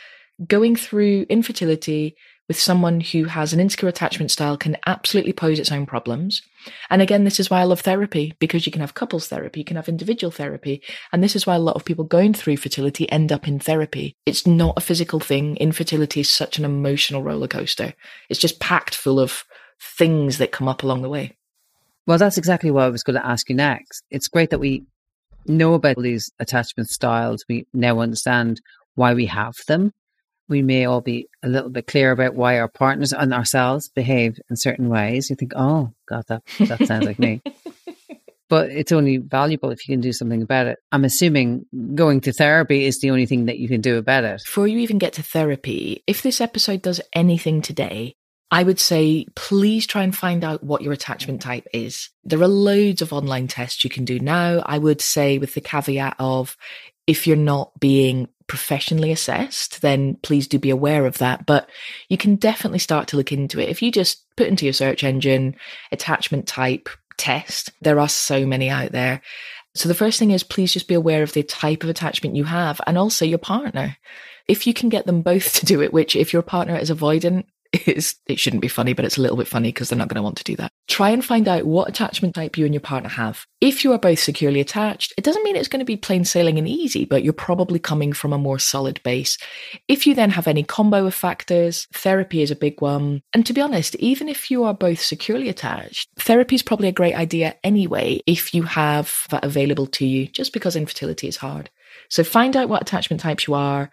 Going 0.48 0.74
through 0.74 1.26
infertility, 1.28 2.16
with 2.52 2.60
someone 2.60 3.00
who 3.00 3.24
has 3.24 3.54
an 3.54 3.60
insecure 3.60 3.88
attachment 3.88 4.30
style 4.30 4.58
can 4.58 4.76
absolutely 4.84 5.32
pose 5.32 5.58
its 5.58 5.72
own 5.72 5.86
problems. 5.86 6.42
And 6.90 7.00
again, 7.00 7.24
this 7.24 7.40
is 7.40 7.48
why 7.48 7.60
I 7.60 7.64
love 7.64 7.80
therapy 7.80 8.34
because 8.40 8.66
you 8.66 8.72
can 8.72 8.82
have 8.82 8.92
couples 8.92 9.26
therapy, 9.26 9.60
you 9.60 9.64
can 9.64 9.76
have 9.76 9.88
individual 9.88 10.30
therapy. 10.30 10.82
And 11.14 11.24
this 11.24 11.34
is 11.34 11.46
why 11.46 11.54
a 11.54 11.58
lot 11.58 11.76
of 11.76 11.86
people 11.86 12.04
going 12.04 12.34
through 12.34 12.58
fertility 12.58 13.10
end 13.10 13.32
up 13.32 13.48
in 13.48 13.58
therapy. 13.58 14.16
It's 14.26 14.46
not 14.46 14.74
a 14.76 14.82
physical 14.82 15.18
thing. 15.18 15.56
Infertility 15.56 16.20
is 16.20 16.28
such 16.28 16.58
an 16.58 16.66
emotional 16.66 17.22
roller 17.22 17.48
coaster. 17.48 17.94
It's 18.28 18.38
just 18.38 18.60
packed 18.60 18.96
full 18.96 19.18
of 19.18 19.44
things 19.80 20.36
that 20.36 20.52
come 20.52 20.68
up 20.68 20.82
along 20.82 21.00
the 21.00 21.08
way. 21.08 21.34
Well, 22.06 22.18
that's 22.18 22.36
exactly 22.36 22.70
what 22.70 22.84
I 22.84 22.90
was 22.90 23.02
going 23.02 23.18
to 23.18 23.26
ask 23.26 23.48
you 23.48 23.56
next. 23.56 24.04
It's 24.10 24.28
great 24.28 24.50
that 24.50 24.58
we 24.58 24.84
know 25.46 25.72
about 25.72 25.96
these 25.96 26.30
attachment 26.38 26.90
styles. 26.90 27.46
We 27.48 27.66
now 27.72 28.00
understand 28.00 28.60
why 28.94 29.14
we 29.14 29.24
have 29.24 29.54
them 29.68 29.94
we 30.52 30.62
may 30.62 30.84
all 30.84 31.00
be 31.00 31.28
a 31.42 31.48
little 31.48 31.70
bit 31.70 31.86
clear 31.88 32.12
about 32.12 32.34
why 32.34 32.60
our 32.60 32.68
partners 32.68 33.12
and 33.12 33.32
ourselves 33.34 33.88
behave 33.88 34.38
in 34.48 34.56
certain 34.56 34.88
ways. 34.88 35.30
You 35.30 35.36
think, 35.36 35.52
oh, 35.56 35.92
God, 36.06 36.24
that, 36.28 36.42
that 36.60 36.86
sounds 36.86 37.06
like 37.06 37.18
me. 37.18 37.42
But 38.48 38.68
it's 38.68 38.92
only 38.92 39.16
valuable 39.16 39.70
if 39.70 39.88
you 39.88 39.94
can 39.94 40.02
do 40.02 40.12
something 40.12 40.42
about 40.42 40.66
it. 40.66 40.78
I'm 40.92 41.06
assuming 41.06 41.64
going 41.94 42.20
to 42.20 42.34
therapy 42.34 42.84
is 42.84 43.00
the 43.00 43.10
only 43.10 43.24
thing 43.24 43.46
that 43.46 43.56
you 43.56 43.66
can 43.66 43.80
do 43.80 43.96
about 43.96 44.24
it. 44.24 44.42
Before 44.44 44.68
you 44.68 44.76
even 44.80 44.98
get 44.98 45.14
to 45.14 45.22
therapy, 45.22 46.04
if 46.06 46.20
this 46.20 46.38
episode 46.38 46.82
does 46.82 47.00
anything 47.14 47.62
today, 47.62 48.14
I 48.50 48.62
would 48.62 48.78
say 48.78 49.24
please 49.34 49.86
try 49.86 50.02
and 50.02 50.14
find 50.14 50.44
out 50.44 50.62
what 50.62 50.82
your 50.82 50.92
attachment 50.92 51.40
type 51.40 51.66
is. 51.72 52.10
There 52.24 52.42
are 52.42 52.46
loads 52.46 53.00
of 53.00 53.14
online 53.14 53.48
tests 53.48 53.84
you 53.84 53.88
can 53.88 54.04
do 54.04 54.20
now. 54.20 54.62
I 54.66 54.76
would 54.76 55.00
say, 55.00 55.38
with 55.38 55.54
the 55.54 55.62
caveat 55.62 56.16
of 56.18 56.54
if 57.12 57.26
you're 57.26 57.36
not 57.36 57.78
being 57.78 58.26
professionally 58.46 59.12
assessed, 59.12 59.82
then 59.82 60.14
please 60.22 60.48
do 60.48 60.58
be 60.58 60.70
aware 60.70 61.04
of 61.04 61.18
that. 61.18 61.44
But 61.44 61.68
you 62.08 62.16
can 62.16 62.36
definitely 62.36 62.78
start 62.78 63.08
to 63.08 63.18
look 63.18 63.32
into 63.32 63.60
it. 63.60 63.68
If 63.68 63.82
you 63.82 63.92
just 63.92 64.24
put 64.34 64.46
into 64.46 64.64
your 64.64 64.72
search 64.72 65.04
engine 65.04 65.54
attachment 65.92 66.48
type 66.48 66.88
test, 67.18 67.70
there 67.82 68.00
are 68.00 68.08
so 68.08 68.46
many 68.46 68.70
out 68.70 68.92
there. 68.92 69.20
So 69.74 69.90
the 69.90 69.94
first 69.94 70.18
thing 70.18 70.30
is 70.30 70.42
please 70.42 70.72
just 70.72 70.88
be 70.88 70.94
aware 70.94 71.22
of 71.22 71.34
the 71.34 71.42
type 71.42 71.82
of 71.82 71.90
attachment 71.90 72.34
you 72.34 72.44
have 72.44 72.80
and 72.86 72.96
also 72.96 73.26
your 73.26 73.36
partner. 73.36 73.98
If 74.48 74.66
you 74.66 74.72
can 74.72 74.88
get 74.88 75.04
them 75.04 75.20
both 75.20 75.52
to 75.56 75.66
do 75.66 75.82
it, 75.82 75.92
which 75.92 76.16
if 76.16 76.32
your 76.32 76.42
partner 76.42 76.76
is 76.78 76.90
avoidant, 76.90 77.44
it 77.72 78.38
shouldn't 78.38 78.62
be 78.62 78.68
funny, 78.68 78.92
but 78.92 79.04
it's 79.04 79.16
a 79.16 79.22
little 79.22 79.36
bit 79.36 79.48
funny 79.48 79.68
because 79.68 79.88
they're 79.88 79.98
not 79.98 80.08
going 80.08 80.16
to 80.16 80.22
want 80.22 80.36
to 80.36 80.44
do 80.44 80.56
that. 80.56 80.70
Try 80.88 81.10
and 81.10 81.24
find 81.24 81.48
out 81.48 81.64
what 81.64 81.88
attachment 81.88 82.34
type 82.34 82.58
you 82.58 82.66
and 82.66 82.74
your 82.74 82.82
partner 82.82 83.08
have. 83.08 83.46
If 83.60 83.82
you 83.82 83.92
are 83.92 83.98
both 83.98 84.18
securely 84.18 84.60
attached, 84.60 85.14
it 85.16 85.24
doesn't 85.24 85.42
mean 85.42 85.56
it's 85.56 85.68
going 85.68 85.80
to 85.80 85.86
be 85.86 85.96
plain 85.96 86.24
sailing 86.24 86.58
and 86.58 86.68
easy, 86.68 87.06
but 87.06 87.24
you're 87.24 87.32
probably 87.32 87.78
coming 87.78 88.12
from 88.12 88.32
a 88.32 88.38
more 88.38 88.58
solid 88.58 89.02
base. 89.02 89.38
If 89.88 90.06
you 90.06 90.14
then 90.14 90.30
have 90.30 90.46
any 90.46 90.62
combo 90.62 91.06
of 91.06 91.14
factors, 91.14 91.86
therapy 91.94 92.42
is 92.42 92.50
a 92.50 92.56
big 92.56 92.82
one. 92.82 93.22
And 93.32 93.46
to 93.46 93.54
be 93.54 93.62
honest, 93.62 93.94
even 93.96 94.28
if 94.28 94.50
you 94.50 94.64
are 94.64 94.74
both 94.74 95.00
securely 95.00 95.48
attached, 95.48 96.10
therapy 96.18 96.56
is 96.56 96.62
probably 96.62 96.88
a 96.88 96.92
great 96.92 97.14
idea 97.14 97.56
anyway 97.64 98.20
if 98.26 98.52
you 98.52 98.64
have 98.64 99.26
that 99.30 99.44
available 99.44 99.86
to 99.86 100.06
you, 100.06 100.26
just 100.26 100.52
because 100.52 100.76
infertility 100.76 101.26
is 101.26 101.36
hard. 101.38 101.70
So 102.10 102.24
find 102.24 102.56
out 102.56 102.68
what 102.68 102.82
attachment 102.82 103.20
types 103.20 103.46
you 103.46 103.54
are 103.54 103.90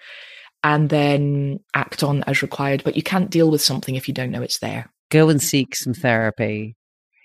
and 0.63 0.89
then 0.89 1.59
act 1.73 2.03
on 2.03 2.23
as 2.23 2.41
required. 2.41 2.83
But 2.83 2.95
you 2.95 3.03
can't 3.03 3.29
deal 3.29 3.49
with 3.49 3.61
something 3.61 3.95
if 3.95 4.07
you 4.07 4.13
don't 4.13 4.31
know 4.31 4.41
it's 4.41 4.59
there. 4.59 4.91
Go 5.09 5.29
and 5.29 5.41
seek 5.41 5.75
some 5.75 5.93
therapy. 5.93 6.75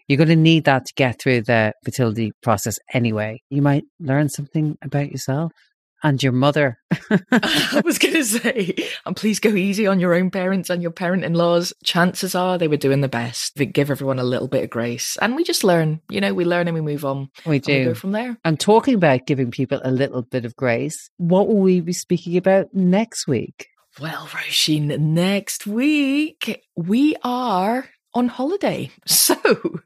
You're 0.08 0.18
going 0.18 0.28
to 0.28 0.36
need 0.36 0.64
that 0.64 0.86
to 0.86 0.92
get 0.94 1.20
through 1.20 1.42
the 1.42 1.72
fertility 1.84 2.32
process 2.42 2.78
anyway. 2.92 3.40
You 3.50 3.62
might 3.62 3.84
learn 3.98 4.28
something 4.28 4.76
about 4.82 5.10
yourself. 5.10 5.52
And 6.02 6.22
your 6.22 6.32
mother. 6.32 6.78
I 7.10 7.82
was 7.84 7.98
going 7.98 8.14
to 8.14 8.24
say, 8.24 8.74
and 9.06 9.16
please 9.16 9.40
go 9.40 9.50
easy 9.50 9.86
on 9.86 10.00
your 10.00 10.14
own 10.14 10.30
parents 10.30 10.70
and 10.70 10.82
your 10.82 10.90
parent 10.90 11.24
in 11.24 11.34
laws. 11.34 11.72
Chances 11.82 12.34
are 12.34 12.58
they 12.58 12.68
were 12.68 12.76
doing 12.76 13.00
the 13.00 13.08
best. 13.08 13.56
They 13.56 13.66
give 13.66 13.90
everyone 13.90 14.18
a 14.18 14.24
little 14.24 14.48
bit 14.48 14.64
of 14.64 14.70
grace. 14.70 15.16
And 15.20 15.36
we 15.36 15.44
just 15.44 15.64
learn, 15.64 16.00
you 16.08 16.20
know, 16.20 16.34
we 16.34 16.44
learn 16.44 16.68
and 16.68 16.74
we 16.74 16.80
move 16.80 17.04
on. 17.04 17.30
We 17.46 17.58
do. 17.58 17.78
We 17.78 17.84
go 17.86 17.94
from 17.94 18.12
there. 18.12 18.36
And 18.44 18.60
talking 18.60 18.94
about 18.94 19.26
giving 19.26 19.50
people 19.50 19.80
a 19.82 19.90
little 19.90 20.22
bit 20.22 20.44
of 20.44 20.56
grace, 20.56 21.10
what 21.16 21.48
will 21.48 21.60
we 21.60 21.80
be 21.80 21.92
speaking 21.92 22.36
about 22.36 22.74
next 22.74 23.26
week? 23.26 23.68
Well, 24.00 24.26
Roisin, 24.26 24.98
next 24.98 25.66
week 25.66 26.64
we 26.74 27.16
are 27.22 27.88
on 28.12 28.28
holiday. 28.28 28.90
So 29.06 29.80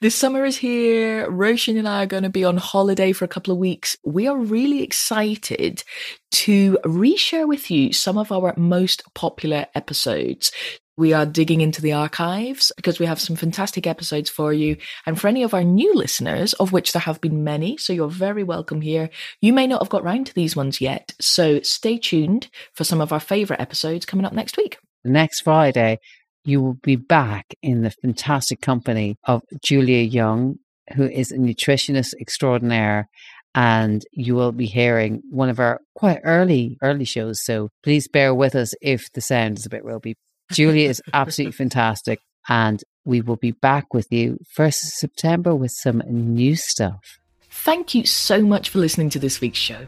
the 0.00 0.10
summer 0.10 0.44
is 0.44 0.56
here. 0.56 1.30
Roisin 1.30 1.78
and 1.78 1.86
I 1.86 2.04
are 2.04 2.06
going 2.06 2.22
to 2.22 2.30
be 2.30 2.44
on 2.44 2.56
holiday 2.56 3.12
for 3.12 3.26
a 3.26 3.28
couple 3.28 3.52
of 3.52 3.58
weeks. 3.58 3.96
We 4.04 4.26
are 4.26 4.36
really 4.36 4.82
excited 4.82 5.84
to 6.32 6.78
reshare 6.84 7.46
with 7.46 7.70
you 7.70 7.92
some 7.92 8.16
of 8.16 8.32
our 8.32 8.54
most 8.56 9.02
popular 9.14 9.66
episodes. 9.74 10.52
We 10.96 11.12
are 11.12 11.26
digging 11.26 11.60
into 11.60 11.82
the 11.82 11.92
archives 11.92 12.72
because 12.76 12.98
we 12.98 13.06
have 13.06 13.20
some 13.20 13.36
fantastic 13.36 13.86
episodes 13.86 14.30
for 14.30 14.54
you. 14.54 14.78
And 15.04 15.20
for 15.20 15.28
any 15.28 15.42
of 15.42 15.52
our 15.52 15.64
new 15.64 15.94
listeners, 15.94 16.54
of 16.54 16.72
which 16.72 16.92
there 16.92 17.00
have 17.00 17.20
been 17.20 17.44
many, 17.44 17.76
so 17.76 17.92
you're 17.92 18.08
very 18.08 18.42
welcome 18.42 18.80
here, 18.80 19.10
you 19.42 19.52
may 19.52 19.66
not 19.66 19.82
have 19.82 19.90
got 19.90 20.04
round 20.04 20.26
to 20.28 20.34
these 20.34 20.56
ones 20.56 20.80
yet. 20.80 21.14
So 21.20 21.60
stay 21.60 21.98
tuned 21.98 22.48
for 22.74 22.84
some 22.84 23.02
of 23.02 23.12
our 23.12 23.20
favorite 23.20 23.60
episodes 23.60 24.06
coming 24.06 24.24
up 24.24 24.32
next 24.32 24.56
week. 24.56 24.78
Next 25.04 25.40
Friday, 25.40 25.98
you 26.44 26.60
will 26.60 26.78
be 26.82 26.96
back 26.96 27.54
in 27.62 27.82
the 27.82 27.90
fantastic 27.90 28.60
company 28.60 29.16
of 29.24 29.42
Julia 29.64 30.02
Young, 30.02 30.58
who 30.94 31.08
is 31.08 31.32
a 31.32 31.36
nutritionist 31.36 32.14
extraordinaire. 32.20 33.08
And 33.52 34.04
you 34.12 34.36
will 34.36 34.52
be 34.52 34.66
hearing 34.66 35.22
one 35.28 35.48
of 35.48 35.58
our 35.58 35.80
quite 35.96 36.20
early, 36.22 36.78
early 36.82 37.04
shows. 37.04 37.44
So 37.44 37.70
please 37.82 38.06
bear 38.06 38.32
with 38.32 38.54
us 38.54 38.74
if 38.80 39.12
the 39.12 39.20
sound 39.20 39.58
is 39.58 39.66
a 39.66 39.70
bit 39.70 39.84
ropey. 39.84 40.14
Julia 40.52 40.88
is 40.88 41.02
absolutely 41.12 41.52
fantastic. 41.52 42.20
And 42.48 42.82
we 43.04 43.20
will 43.20 43.36
be 43.36 43.50
back 43.50 43.92
with 43.92 44.06
you 44.10 44.38
1st 44.56 44.74
September 44.74 45.54
with 45.54 45.72
some 45.72 46.00
new 46.06 46.54
stuff. 46.54 47.18
Thank 47.50 47.94
you 47.94 48.06
so 48.06 48.42
much 48.42 48.68
for 48.68 48.78
listening 48.78 49.10
to 49.10 49.18
this 49.18 49.40
week's 49.40 49.58
show. 49.58 49.86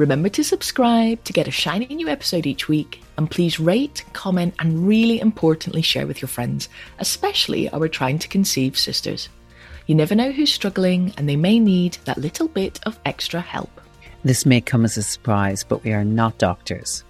Remember 0.00 0.30
to 0.30 0.42
subscribe 0.42 1.22
to 1.24 1.32
get 1.34 1.46
a 1.46 1.50
shiny 1.50 1.84
new 1.94 2.08
episode 2.08 2.46
each 2.46 2.70
week, 2.70 3.02
and 3.18 3.30
please 3.30 3.60
rate, 3.60 4.02
comment, 4.14 4.54
and 4.58 4.88
really 4.88 5.20
importantly, 5.20 5.82
share 5.82 6.06
with 6.06 6.22
your 6.22 6.28
friends, 6.30 6.70
especially 7.00 7.68
our 7.68 7.86
trying 7.86 8.18
to 8.20 8.28
conceive 8.28 8.78
sisters. 8.78 9.28
You 9.86 9.94
never 9.94 10.14
know 10.14 10.32
who's 10.32 10.50
struggling, 10.50 11.12
and 11.18 11.28
they 11.28 11.36
may 11.36 11.58
need 11.58 11.98
that 12.06 12.16
little 12.16 12.48
bit 12.48 12.80
of 12.86 12.98
extra 13.04 13.42
help. 13.42 13.78
This 14.24 14.46
may 14.46 14.62
come 14.62 14.86
as 14.86 14.96
a 14.96 15.02
surprise, 15.02 15.64
but 15.64 15.84
we 15.84 15.92
are 15.92 16.02
not 16.02 16.38
doctors. 16.38 17.04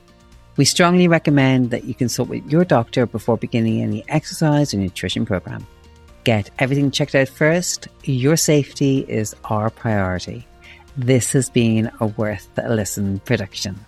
We 0.56 0.64
strongly 0.64 1.06
recommend 1.06 1.70
that 1.70 1.84
you 1.84 1.94
consult 1.94 2.28
with 2.28 2.44
your 2.50 2.64
doctor 2.64 3.06
before 3.06 3.36
beginning 3.36 3.82
any 3.82 4.04
exercise 4.08 4.74
or 4.74 4.78
nutrition 4.78 5.24
program. 5.24 5.64
Get 6.24 6.50
everything 6.58 6.90
checked 6.90 7.14
out 7.14 7.28
first. 7.28 7.86
Your 8.02 8.36
safety 8.36 9.04
is 9.06 9.36
our 9.44 9.70
priority. 9.70 10.44
This 11.00 11.32
has 11.32 11.48
been 11.48 11.90
a 11.98 12.08
Worth 12.08 12.58
a 12.58 12.68
Listen 12.68 13.20
production. 13.20 13.86